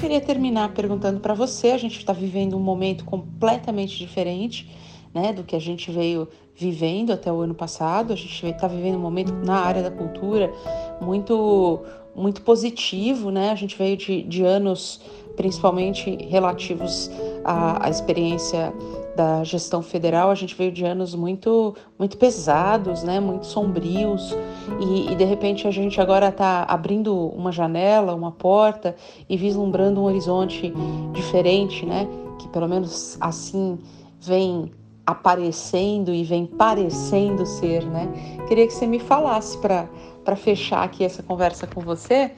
queria 0.00 0.20
terminar 0.20 0.70
perguntando 0.70 1.20
para 1.20 1.34
você, 1.34 1.68
a 1.68 1.78
gente 1.78 1.98
está 1.98 2.12
vivendo 2.12 2.56
um 2.56 2.60
momento 2.60 3.04
completamente 3.04 3.98
diferente, 3.98 4.70
né, 5.12 5.32
do 5.32 5.42
que 5.42 5.56
a 5.56 5.58
gente 5.58 5.90
veio 5.90 6.28
vivendo 6.58 7.12
até 7.12 7.32
o 7.32 7.40
ano 7.40 7.54
passado. 7.54 8.12
A 8.12 8.16
gente 8.16 8.44
está 8.44 8.66
vivendo 8.66 8.96
um 8.96 9.00
momento 9.00 9.32
na 9.32 9.60
área 9.60 9.82
da 9.82 9.90
cultura 9.90 10.52
muito, 11.00 11.80
muito 12.14 12.42
positivo, 12.42 13.30
né? 13.30 13.50
A 13.50 13.54
gente 13.54 13.78
veio 13.78 13.96
de, 13.96 14.22
de 14.24 14.44
anos, 14.44 15.00
principalmente 15.36 16.16
relativos 16.28 17.10
à, 17.44 17.86
à 17.86 17.88
experiência 17.88 18.74
da 19.14 19.42
gestão 19.42 19.82
federal, 19.82 20.30
a 20.30 20.34
gente 20.36 20.54
veio 20.54 20.70
de 20.70 20.84
anos 20.84 21.12
muito, 21.12 21.74
muito 21.98 22.16
pesados, 22.16 23.02
né? 23.02 23.20
Muito 23.20 23.46
sombrios 23.46 24.36
e, 24.80 25.12
e 25.12 25.14
de 25.14 25.24
repente 25.24 25.66
a 25.66 25.70
gente 25.70 26.00
agora 26.00 26.28
está 26.28 26.64
abrindo 26.64 27.14
uma 27.30 27.52
janela, 27.52 28.14
uma 28.14 28.32
porta 28.32 28.94
e 29.28 29.36
vislumbrando 29.36 30.00
um 30.00 30.04
horizonte 30.04 30.72
diferente, 31.12 31.86
né? 31.86 32.08
Que 32.38 32.48
pelo 32.48 32.68
menos 32.68 33.16
assim 33.20 33.78
vem 34.20 34.70
aparecendo 35.08 36.12
e 36.12 36.22
vem 36.22 36.44
parecendo 36.44 37.46
ser, 37.46 37.82
né? 37.86 38.06
Queria 38.46 38.66
que 38.66 38.74
você 38.74 38.86
me 38.86 38.98
falasse 38.98 39.56
para 39.56 40.36
fechar 40.36 40.82
aqui 40.84 41.02
essa 41.02 41.22
conversa 41.22 41.66
com 41.66 41.80
você, 41.80 42.32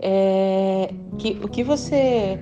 é, 0.00 0.92
que, 1.18 1.38
o 1.40 1.48
que 1.48 1.62
você 1.62 2.40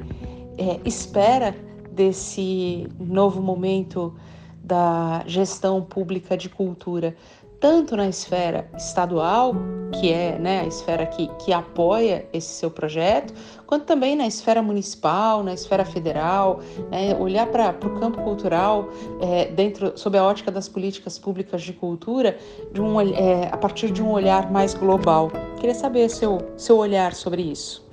é, 0.57 0.81
espera 0.87 1.55
desse 1.92 2.88
novo 2.99 3.42
momento 3.42 4.14
da 4.62 5.23
gestão 5.27 5.83
pública 5.83 6.35
de 6.35 6.49
cultura 6.49 7.14
tanto 7.61 7.97
na 7.97 8.09
esfera 8.09 8.69
estadual, 8.77 9.55
que 9.93 10.12
é 10.12 10.38
né, 10.38 10.61
a 10.61 10.67
esfera 10.67 11.07
que, 11.07 11.29
que 11.38 11.53
apoia 11.53 12.27
esse 12.33 12.49
seu 12.49 12.71
projeto, 12.71 13.33
quanto 13.67 13.85
também 13.85 14.17
na 14.17 14.27
esfera 14.27 14.62
municipal, 14.62 15.43
na 15.43 15.55
esfera 15.55 15.85
federal, 15.85 16.61
né, 16.90 17.17
olhar 17.19 17.47
para 17.47 17.71
o 17.71 17.99
campo 17.99 18.23
cultural 18.23 18.88
é, 19.21 19.47
dentro 19.47 19.93
sob 19.97 20.19
a 20.19 20.25
ótica 20.25 20.51
das 20.51 20.69
políticas 20.69 21.19
públicas 21.19 21.62
de 21.62 21.73
cultura, 21.73 22.37
de 22.73 22.81
um, 22.81 23.01
é, 23.01 23.49
a 23.51 23.57
partir 23.57 23.90
de 23.90 24.03
um 24.03 24.11
olhar 24.11 24.51
mais 24.51 24.75
global. 24.75 25.31
Queria 25.57 25.75
saber 25.75 26.09
seu, 26.09 26.38
seu 26.57 26.77
olhar 26.79 27.14
sobre 27.14 27.43
isso. 27.43 27.85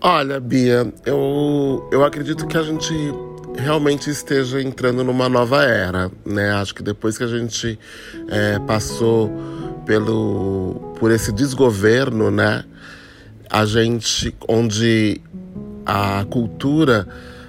Olha, 0.00 0.38
Bia, 0.38 0.92
eu, 1.04 1.88
eu 1.90 2.04
acredito 2.04 2.46
que 2.46 2.56
a 2.56 2.62
gente 2.62 2.94
realmente 3.58 4.08
esteja 4.08 4.62
entrando 4.62 5.02
numa 5.02 5.28
nova 5.28 5.64
era, 5.64 6.10
né? 6.24 6.52
Acho 6.52 6.74
que 6.74 6.82
depois 6.82 7.18
que 7.18 7.24
a 7.24 7.26
gente 7.26 7.78
é, 8.28 8.58
passou 8.60 9.30
pelo 9.84 10.94
por 10.98 11.10
esse 11.10 11.32
desgoverno, 11.32 12.30
né? 12.30 12.64
A 13.50 13.64
gente 13.64 14.34
onde 14.46 15.20
a 15.84 16.24
cultura 16.30 17.08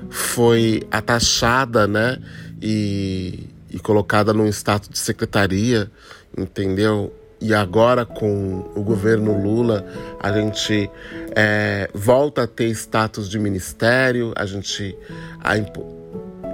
foi 0.09 0.81
atachada, 0.89 1.87
né? 1.87 2.17
E, 2.61 3.47
e 3.69 3.79
colocada 3.79 4.33
num 4.33 4.47
status 4.47 4.89
de 4.89 4.97
secretaria, 4.97 5.91
entendeu? 6.37 7.13
E 7.41 7.53
agora, 7.53 8.05
com 8.05 8.69
o 8.75 8.81
governo 8.81 9.41
Lula, 9.41 9.85
a 10.19 10.29
gente 10.31 10.89
é, 11.33 11.89
volta 11.93 12.43
a 12.43 12.47
ter 12.47 12.69
status 12.71 13.29
de 13.29 13.39
ministério, 13.39 14.33
a 14.35 14.45
gente 14.45 14.97
a, 15.41 15.55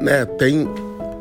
né, 0.02 0.26
tem 0.26 0.68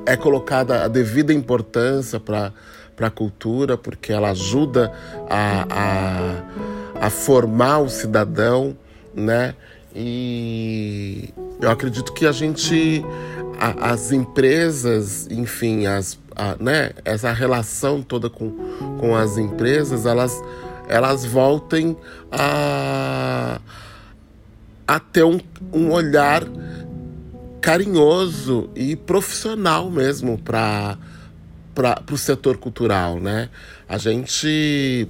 é 0.06 0.16
colocada 0.16 0.84
a 0.84 0.88
devida 0.88 1.32
importância 1.32 2.20
para 2.20 2.52
a 3.00 3.10
cultura, 3.10 3.76
porque 3.76 4.12
ela 4.12 4.30
ajuda 4.30 4.92
a, 5.28 5.66
a, 5.70 7.06
a 7.06 7.10
formar 7.10 7.78
o 7.80 7.88
cidadão, 7.88 8.76
né? 9.14 9.54
E 9.94 11.32
eu 11.60 11.70
acredito 11.70 12.12
que 12.12 12.26
a 12.26 12.32
gente, 12.32 13.04
a, 13.58 13.92
as 13.92 14.12
empresas, 14.12 15.28
enfim, 15.30 15.86
as, 15.86 16.18
a, 16.34 16.56
né, 16.58 16.90
essa 17.04 17.32
relação 17.32 18.02
toda 18.02 18.28
com, 18.28 18.50
com 18.98 19.14
as 19.14 19.38
empresas, 19.38 20.04
elas, 20.04 20.42
elas 20.88 21.24
voltem 21.24 21.96
a, 22.30 23.60
a 24.86 24.98
ter 24.98 25.24
um, 25.24 25.38
um 25.72 25.92
olhar 25.92 26.42
carinhoso 27.64 28.68
e 28.76 28.94
profissional 28.94 29.90
mesmo 29.90 30.36
para 30.36 30.98
o 32.12 32.18
setor 32.18 32.58
cultural, 32.58 33.18
né? 33.18 33.48
A 33.88 33.96
gente 33.96 35.08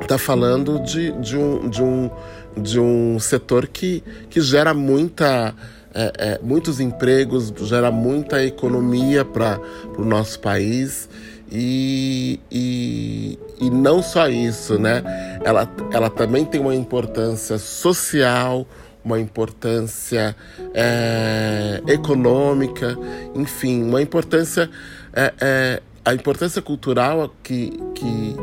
está 0.00 0.16
falando 0.16 0.78
de, 0.78 1.10
de, 1.20 1.36
um, 1.36 1.68
de, 1.68 1.82
um, 1.82 2.10
de 2.56 2.78
um 2.78 3.18
setor 3.18 3.66
que, 3.66 4.04
que 4.30 4.40
gera 4.40 4.72
muita, 4.72 5.52
é, 5.92 6.12
é, 6.18 6.40
muitos 6.40 6.78
empregos, 6.78 7.52
gera 7.66 7.90
muita 7.90 8.44
economia 8.44 9.24
para 9.24 9.58
o 9.98 10.04
nosso 10.04 10.38
país. 10.38 11.08
E, 11.50 12.38
e, 12.48 13.38
e 13.60 13.70
não 13.70 14.04
só 14.04 14.28
isso, 14.28 14.78
né? 14.78 15.02
Ela, 15.44 15.68
ela 15.92 16.08
também 16.08 16.44
tem 16.44 16.60
uma 16.60 16.76
importância 16.76 17.58
social, 17.58 18.64
uma 19.04 19.20
importância 19.20 20.34
é, 20.72 21.82
econômica, 21.86 22.96
enfim, 23.34 23.82
uma 23.82 24.00
importância. 24.00 24.70
É, 25.12 25.34
é, 25.40 25.82
a 26.04 26.12
importância 26.12 26.60
cultural 26.60 27.34
que, 27.42 27.70
que, 27.94 28.36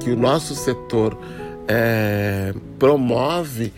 que 0.00 0.10
o 0.10 0.16
nosso 0.16 0.54
setor 0.54 1.18
é, 1.68 2.54
promove, 2.78 3.72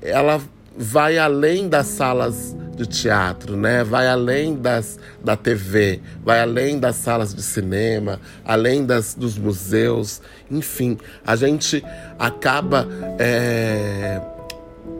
ela 0.00 0.40
vai 0.76 1.18
além 1.18 1.68
das 1.68 1.88
salas 1.88 2.56
de 2.74 2.86
teatro, 2.86 3.56
né? 3.56 3.84
Vai 3.84 4.06
além 4.08 4.56
das, 4.56 4.98
da 5.22 5.36
TV, 5.36 6.00
vai 6.24 6.40
além 6.40 6.78
das 6.78 6.96
salas 6.96 7.34
de 7.34 7.42
cinema, 7.42 8.18
além 8.44 8.86
das, 8.86 9.14
dos 9.14 9.36
museus, 9.36 10.22
enfim, 10.50 10.96
a 11.26 11.36
gente 11.36 11.84
acaba 12.18 12.88
é, 13.18 14.20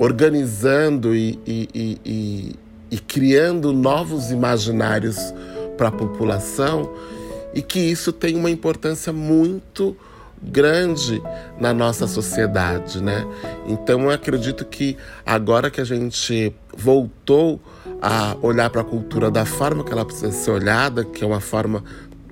organizando 0.00 1.14
e, 1.14 1.38
e, 1.46 1.98
e, 2.02 2.56
e 2.90 2.98
criando 2.98 3.70
novos 3.70 4.30
imaginários 4.30 5.18
para 5.76 5.88
a 5.88 5.92
população 5.92 6.90
e 7.52 7.60
que 7.60 7.78
isso 7.78 8.10
tem 8.10 8.34
uma 8.34 8.50
importância 8.50 9.12
muito 9.12 9.94
grande 10.42 11.22
na 11.60 11.74
nossa 11.74 12.06
sociedade, 12.06 13.02
né? 13.02 13.26
Então 13.66 14.04
eu 14.04 14.10
acredito 14.10 14.64
que 14.64 14.96
agora 15.26 15.70
que 15.70 15.82
a 15.82 15.84
gente 15.84 16.54
voltou 16.74 17.60
a 18.00 18.34
olhar 18.40 18.70
para 18.70 18.80
a 18.80 18.84
cultura 18.84 19.30
da 19.30 19.44
forma 19.44 19.84
que 19.84 19.92
ela 19.92 20.06
precisa 20.06 20.32
ser 20.32 20.50
olhada, 20.50 21.04
que 21.04 21.22
é 21.22 21.26
uma 21.26 21.40
forma 21.40 21.84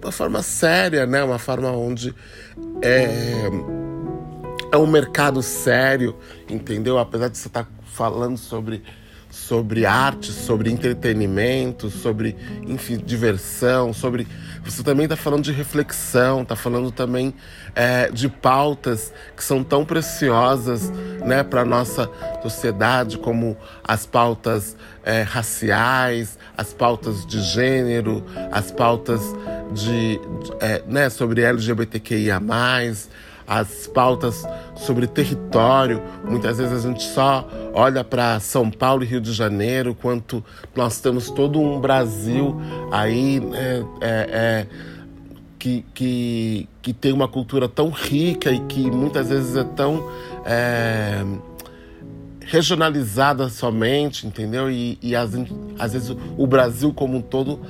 uma 0.02 0.12
forma 0.12 0.42
séria, 0.42 1.04
né? 1.04 1.22
Uma 1.22 1.38
forma 1.38 1.70
onde 1.70 2.14
é 2.80 3.50
é 4.70 4.76
um 4.76 4.86
mercado 4.86 5.42
sério, 5.42 6.16
entendeu? 6.48 6.98
Apesar 6.98 7.28
de 7.28 7.38
você 7.38 7.48
estar 7.48 7.64
tá 7.64 7.70
falando 7.84 8.36
sobre, 8.36 8.82
sobre 9.30 9.86
arte, 9.86 10.30
sobre 10.30 10.70
entretenimento, 10.70 11.90
sobre, 11.90 12.36
enfim, 12.66 12.98
diversão, 12.98 13.92
sobre. 13.92 14.26
Você 14.64 14.82
também 14.82 15.04
está 15.04 15.16
falando 15.16 15.44
de 15.44 15.52
reflexão, 15.52 16.42
está 16.42 16.54
falando 16.54 16.90
também 16.90 17.32
é, 17.74 18.10
de 18.10 18.28
pautas 18.28 19.12
que 19.34 19.42
são 19.42 19.64
tão 19.64 19.84
preciosas 19.84 20.90
né, 21.24 21.42
para 21.42 21.62
a 21.62 21.64
nossa 21.64 22.10
sociedade, 22.42 23.16
como 23.16 23.56
as 23.82 24.04
pautas 24.04 24.76
é, 25.02 25.22
raciais, 25.22 26.38
as 26.56 26.74
pautas 26.74 27.24
de 27.24 27.40
gênero, 27.40 28.22
as 28.52 28.70
pautas 28.70 29.22
de, 29.72 30.18
de 30.18 30.52
é, 30.60 30.82
né, 30.86 31.08
sobre 31.08 31.40
LGBTQIA 31.40 32.38
as 33.48 33.86
pautas 33.86 34.44
sobre 34.76 35.06
território. 35.06 36.02
Muitas 36.22 36.58
vezes 36.58 36.84
a 36.84 36.88
gente 36.88 37.02
só 37.02 37.48
olha 37.72 38.04
para 38.04 38.38
São 38.40 38.70
Paulo 38.70 39.02
e 39.02 39.06
Rio 39.06 39.22
de 39.22 39.32
Janeiro, 39.32 39.94
quanto 39.94 40.44
nós 40.76 41.00
temos 41.00 41.30
todo 41.30 41.58
um 41.58 41.80
Brasil 41.80 42.60
aí 42.92 43.40
é, 43.54 43.84
é, 44.00 44.28
é, 44.30 44.66
que, 45.58 45.84
que, 45.94 46.68
que 46.82 46.92
tem 46.92 47.12
uma 47.12 47.26
cultura 47.26 47.68
tão 47.68 47.88
rica 47.88 48.52
e 48.52 48.60
que 48.60 48.90
muitas 48.90 49.30
vezes 49.30 49.56
é 49.56 49.64
tão 49.64 50.06
é, 50.44 51.24
regionalizada 52.40 53.48
somente, 53.48 54.26
entendeu? 54.26 54.70
E, 54.70 54.98
e 55.00 55.16
às, 55.16 55.30
às 55.78 55.94
vezes 55.94 56.14
o 56.36 56.46
Brasil 56.46 56.92
como 56.92 57.16
um 57.16 57.22
todo 57.22 57.60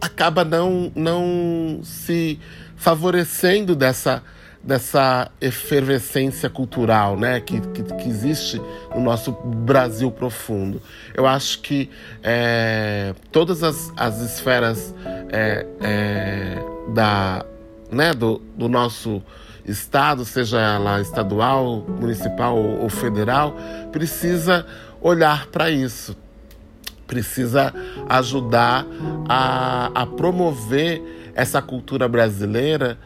acaba 0.00 0.44
não, 0.44 0.90
não 0.94 1.80
se 1.84 2.40
favorecendo 2.76 3.74
dessa 3.74 4.22
dessa 4.66 5.30
efervescência 5.40 6.50
cultural 6.50 7.16
né, 7.16 7.38
que, 7.40 7.60
que, 7.60 7.84
que, 7.84 8.08
existe 8.08 8.60
no 8.92 9.00
nosso 9.00 9.30
Brasil 9.30 10.10
profundo. 10.10 10.82
Eu 11.14 11.24
acho 11.24 11.60
que 11.60 11.88
é, 12.20 13.14
todas 13.30 13.62
as, 13.62 13.92
as 13.96 14.20
esferas 14.20 14.92
é, 15.30 15.64
é, 15.80 16.58
da, 16.92 17.46
né, 17.92 18.12
do, 18.12 18.42
do 18.56 18.68
nosso 18.68 19.22
estado, 19.64 20.24
seja 20.24 20.60
ela 20.60 21.00
estadual, 21.00 21.84
municipal 21.88 22.56
ou, 22.56 22.88
federal, 22.88 23.56
precisa 23.92 24.66
olhar 25.00 25.46
para 25.46 25.70
isso, 25.70 26.16
precisa 27.06 27.72
ajudar 28.08 28.84
a, 29.28 29.92
a 29.94 30.06
promover 30.06 31.30
essa 31.36 31.62
cultura 31.62 32.08
brasileira 32.08 32.98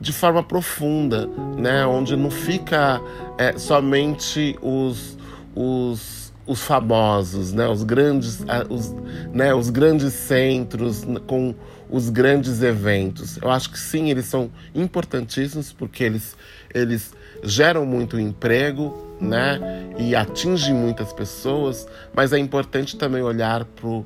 de 0.00 0.12
forma 0.12 0.42
profunda, 0.42 1.28
né? 1.56 1.86
onde 1.86 2.16
não 2.16 2.30
fica 2.30 3.00
é, 3.38 3.56
somente 3.58 4.56
os, 4.62 5.18
os, 5.54 6.32
os 6.46 6.62
famosos, 6.62 7.52
né? 7.52 7.68
os, 7.68 7.82
grandes, 7.82 8.44
os, 8.68 8.94
né? 9.32 9.54
os 9.54 9.70
grandes 9.70 10.12
centros 10.12 11.04
com 11.26 11.54
os 11.88 12.10
grandes 12.10 12.62
eventos. 12.62 13.36
Eu 13.40 13.50
acho 13.50 13.70
que 13.70 13.78
sim, 13.78 14.10
eles 14.10 14.26
são 14.26 14.50
importantíssimos 14.74 15.72
porque 15.72 16.02
eles, 16.02 16.36
eles 16.74 17.14
geram 17.42 17.86
muito 17.86 18.18
emprego 18.18 19.16
né? 19.20 19.60
e 19.98 20.16
atingem 20.16 20.74
muitas 20.74 21.12
pessoas, 21.12 21.86
mas 22.14 22.32
é 22.32 22.38
importante 22.38 22.96
também 22.96 23.22
olhar 23.22 23.64
para 23.64 23.86
o 23.86 24.04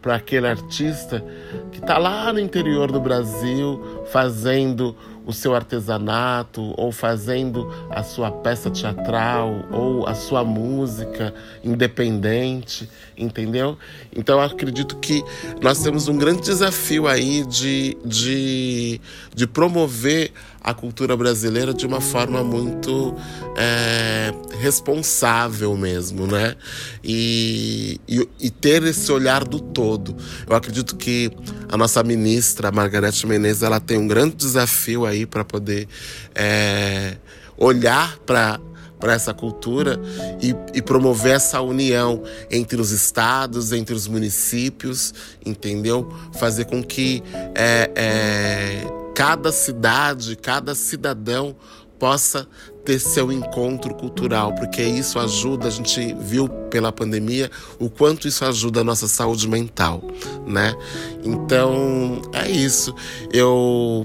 para 0.00 0.16
aquele 0.16 0.46
artista 0.46 1.24
que 1.70 1.78
está 1.78 1.98
lá 1.98 2.32
no 2.32 2.40
interior 2.40 2.90
do 2.90 3.00
Brasil 3.00 4.02
fazendo 4.10 4.96
o 5.24 5.32
seu 5.32 5.54
artesanato 5.54 6.74
ou 6.76 6.90
fazendo 6.90 7.72
a 7.90 8.02
sua 8.02 8.30
peça 8.30 8.70
teatral 8.70 9.64
ou 9.70 10.06
a 10.06 10.14
sua 10.14 10.42
música 10.44 11.32
independente, 11.62 12.88
entendeu? 13.16 13.78
Então 14.14 14.38
eu 14.38 14.44
acredito 14.44 14.96
que 14.96 15.22
nós 15.60 15.82
temos 15.82 16.08
um 16.08 16.16
grande 16.16 16.42
desafio 16.42 17.06
aí 17.06 17.44
de, 17.46 17.96
de, 18.04 19.00
de 19.34 19.46
promover 19.46 20.32
a 20.62 20.72
cultura 20.72 21.16
brasileira 21.16 21.74
de 21.74 21.86
uma 21.86 22.00
forma 22.00 22.44
muito 22.44 23.14
é, 23.56 24.32
responsável 24.60 25.76
mesmo, 25.76 26.26
né? 26.26 26.54
E, 27.02 28.00
e, 28.08 28.28
e, 28.40 28.50
ter 28.50 28.82
esse 28.84 29.10
olhar 29.10 29.44
do 29.44 29.58
todo. 29.58 30.16
Eu 30.46 30.54
acredito 30.54 30.94
que 30.96 31.30
a 31.68 31.76
nossa 31.76 32.02
ministra, 32.04 32.70
Margarete 32.70 33.26
Menezes, 33.26 33.62
ela 33.62 33.80
tem 33.80 33.98
um 33.98 34.06
grande 34.06 34.36
desafio 34.36 35.04
aí 35.04 35.26
para 35.26 35.44
poder 35.44 35.88
é, 36.34 37.16
olhar 37.56 38.18
para 38.18 38.60
para 38.98 39.14
essa 39.14 39.34
cultura 39.34 40.00
e, 40.40 40.54
e, 40.72 40.80
promover 40.80 41.32
essa 41.32 41.60
união 41.60 42.22
entre 42.48 42.80
os 42.80 42.92
estados, 42.92 43.72
entre 43.72 43.96
os 43.96 44.06
municípios, 44.06 45.12
entendeu? 45.44 46.08
Fazer 46.34 46.66
com 46.66 46.80
que 46.84 47.20
é, 47.52 47.90
é, 47.96 49.01
cada 49.14 49.52
cidade, 49.52 50.36
cada 50.36 50.74
cidadão 50.74 51.56
possa 51.98 52.48
ter 52.84 52.98
seu 52.98 53.30
encontro 53.30 53.94
cultural, 53.94 54.52
porque 54.54 54.82
isso 54.82 55.18
ajuda, 55.20 55.68
a 55.68 55.70
gente 55.70 56.14
viu 56.18 56.48
pela 56.48 56.90
pandemia 56.90 57.48
o 57.78 57.88
quanto 57.88 58.26
isso 58.26 58.44
ajuda 58.44 58.80
a 58.80 58.84
nossa 58.84 59.06
saúde 59.06 59.48
mental, 59.48 60.02
né? 60.44 60.74
Então, 61.22 62.20
é 62.32 62.50
isso. 62.50 62.92
Eu 63.32 64.04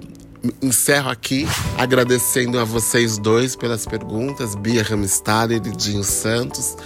encerro 0.61 1.09
aqui 1.09 1.47
agradecendo 1.77 2.59
a 2.59 2.63
vocês 2.63 3.17
dois 3.17 3.55
pelas 3.55 3.85
perguntas, 3.85 4.53
Bia 4.53 4.83
Ramstad 4.83 5.51
e 5.51 5.59
Lidinho 5.59 6.03
Santos. 6.03 6.77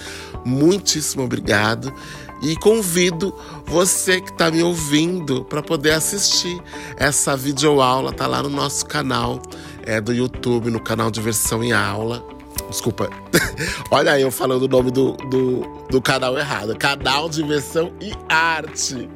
Muitíssimo 0.45 1.23
obrigado. 1.23 1.93
E 2.41 2.55
convido 2.55 3.33
você 3.65 4.19
que 4.19 4.31
está 4.31 4.49
me 4.49 4.63
ouvindo 4.63 5.45
para 5.45 5.61
poder 5.61 5.91
assistir 5.91 6.59
essa 6.97 7.37
videoaula, 7.37 8.11
tá 8.11 8.25
lá 8.25 8.41
no 8.41 8.49
nosso 8.49 8.85
canal 8.85 9.41
é, 9.83 10.01
do 10.01 10.11
YouTube, 10.11 10.71
no 10.71 10.79
canal 10.79 11.11
Diversão 11.11 11.63
em 11.63 11.71
Aula. 11.71 12.25
Desculpa, 12.69 13.09
olha 13.91 14.19
eu 14.19 14.31
falando 14.31 14.63
o 14.63 14.67
nome 14.67 14.91
do, 14.91 15.13
do, 15.13 15.61
do 15.89 16.01
canal 16.01 16.37
errado. 16.37 16.75
Canal 16.77 17.29
Diversão 17.29 17.91
e 18.01 18.11
Arte. 18.27 19.09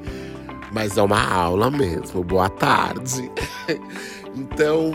Mas 0.72 0.98
é 0.98 1.02
uma 1.02 1.22
aula 1.22 1.72
mesmo. 1.72 2.24
Boa 2.24 2.50
tarde. 2.50 3.32
Então, 4.38 4.92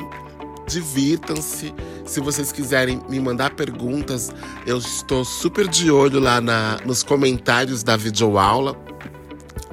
divirtam-se. 0.70 1.74
Se 2.06 2.20
vocês 2.20 2.52
quiserem 2.52 3.00
me 3.08 3.18
mandar 3.20 3.50
perguntas, 3.50 4.32
eu 4.66 4.78
estou 4.78 5.24
super 5.24 5.66
de 5.66 5.90
olho 5.90 6.20
lá 6.20 6.40
na, 6.40 6.78
nos 6.84 7.02
comentários 7.02 7.82
da 7.82 7.96
videoaula. 7.96 8.76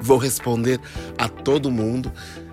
Vou 0.00 0.18
responder 0.18 0.80
a 1.16 1.28
todo 1.28 1.70
mundo. 1.70 2.12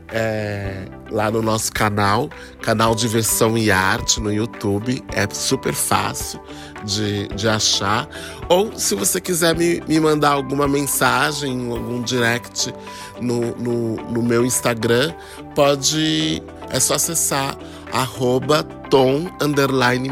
é, 0.10 0.86
lá 1.10 1.32
no 1.32 1.42
nosso 1.42 1.72
canal, 1.72 2.30
canal 2.62 2.96
Diversão 2.96 3.58
e 3.58 3.72
Arte 3.72 4.20
no 4.20 4.32
YouTube. 4.32 5.04
É 5.14 5.28
super 5.34 5.74
fácil 5.74 6.40
de, 6.84 7.28
de 7.30 7.48
achar. 7.48 8.08
Ou 8.48 8.78
se 8.78 8.96
você 8.96 9.20
quiser 9.20 9.56
me, 9.58 9.82
me 9.88 10.00
mandar 10.00 10.32
alguma 10.32 10.68
mensagem, 10.68 11.70
algum 11.72 12.02
direct 12.02 12.74
no, 13.20 13.56
no, 13.56 13.96
no 14.12 14.24
meu 14.24 14.46
Instagram, 14.46 15.14
pode. 15.54 16.42
É 16.70 16.80
só 16.80 16.96
acessar 16.96 17.58
arroba 17.92 18.64
tom 18.90 19.28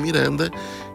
Miranda 0.02 0.50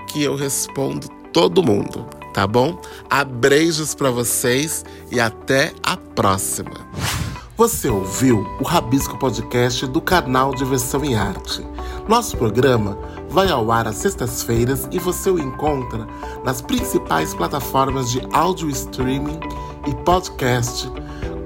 que 0.08 0.22
eu 0.22 0.34
respondo 0.34 1.08
todo 1.32 1.62
mundo, 1.62 2.06
tá 2.32 2.46
bom? 2.46 2.80
Abreijos 3.10 3.94
para 3.94 4.10
vocês 4.10 4.84
e 5.10 5.20
até 5.20 5.72
a 5.82 5.96
próxima. 5.96 6.88
Você 7.56 7.88
ouviu 7.88 8.46
o 8.60 8.62
Rabisco 8.62 9.18
Podcast 9.18 9.84
do 9.88 10.00
canal 10.00 10.54
Diversão 10.54 11.04
em 11.04 11.16
Arte. 11.16 11.66
Nosso 12.08 12.36
programa 12.36 12.96
vai 13.28 13.50
ao 13.50 13.70
ar 13.72 13.86
às 13.86 13.96
sextas-feiras 13.96 14.88
e 14.92 14.98
você 14.98 15.28
o 15.28 15.38
encontra 15.38 16.06
nas 16.44 16.62
principais 16.62 17.34
plataformas 17.34 18.10
de 18.10 18.22
áudio 18.32 18.70
streaming 18.70 19.40
e 19.86 19.94
podcast, 20.04 20.90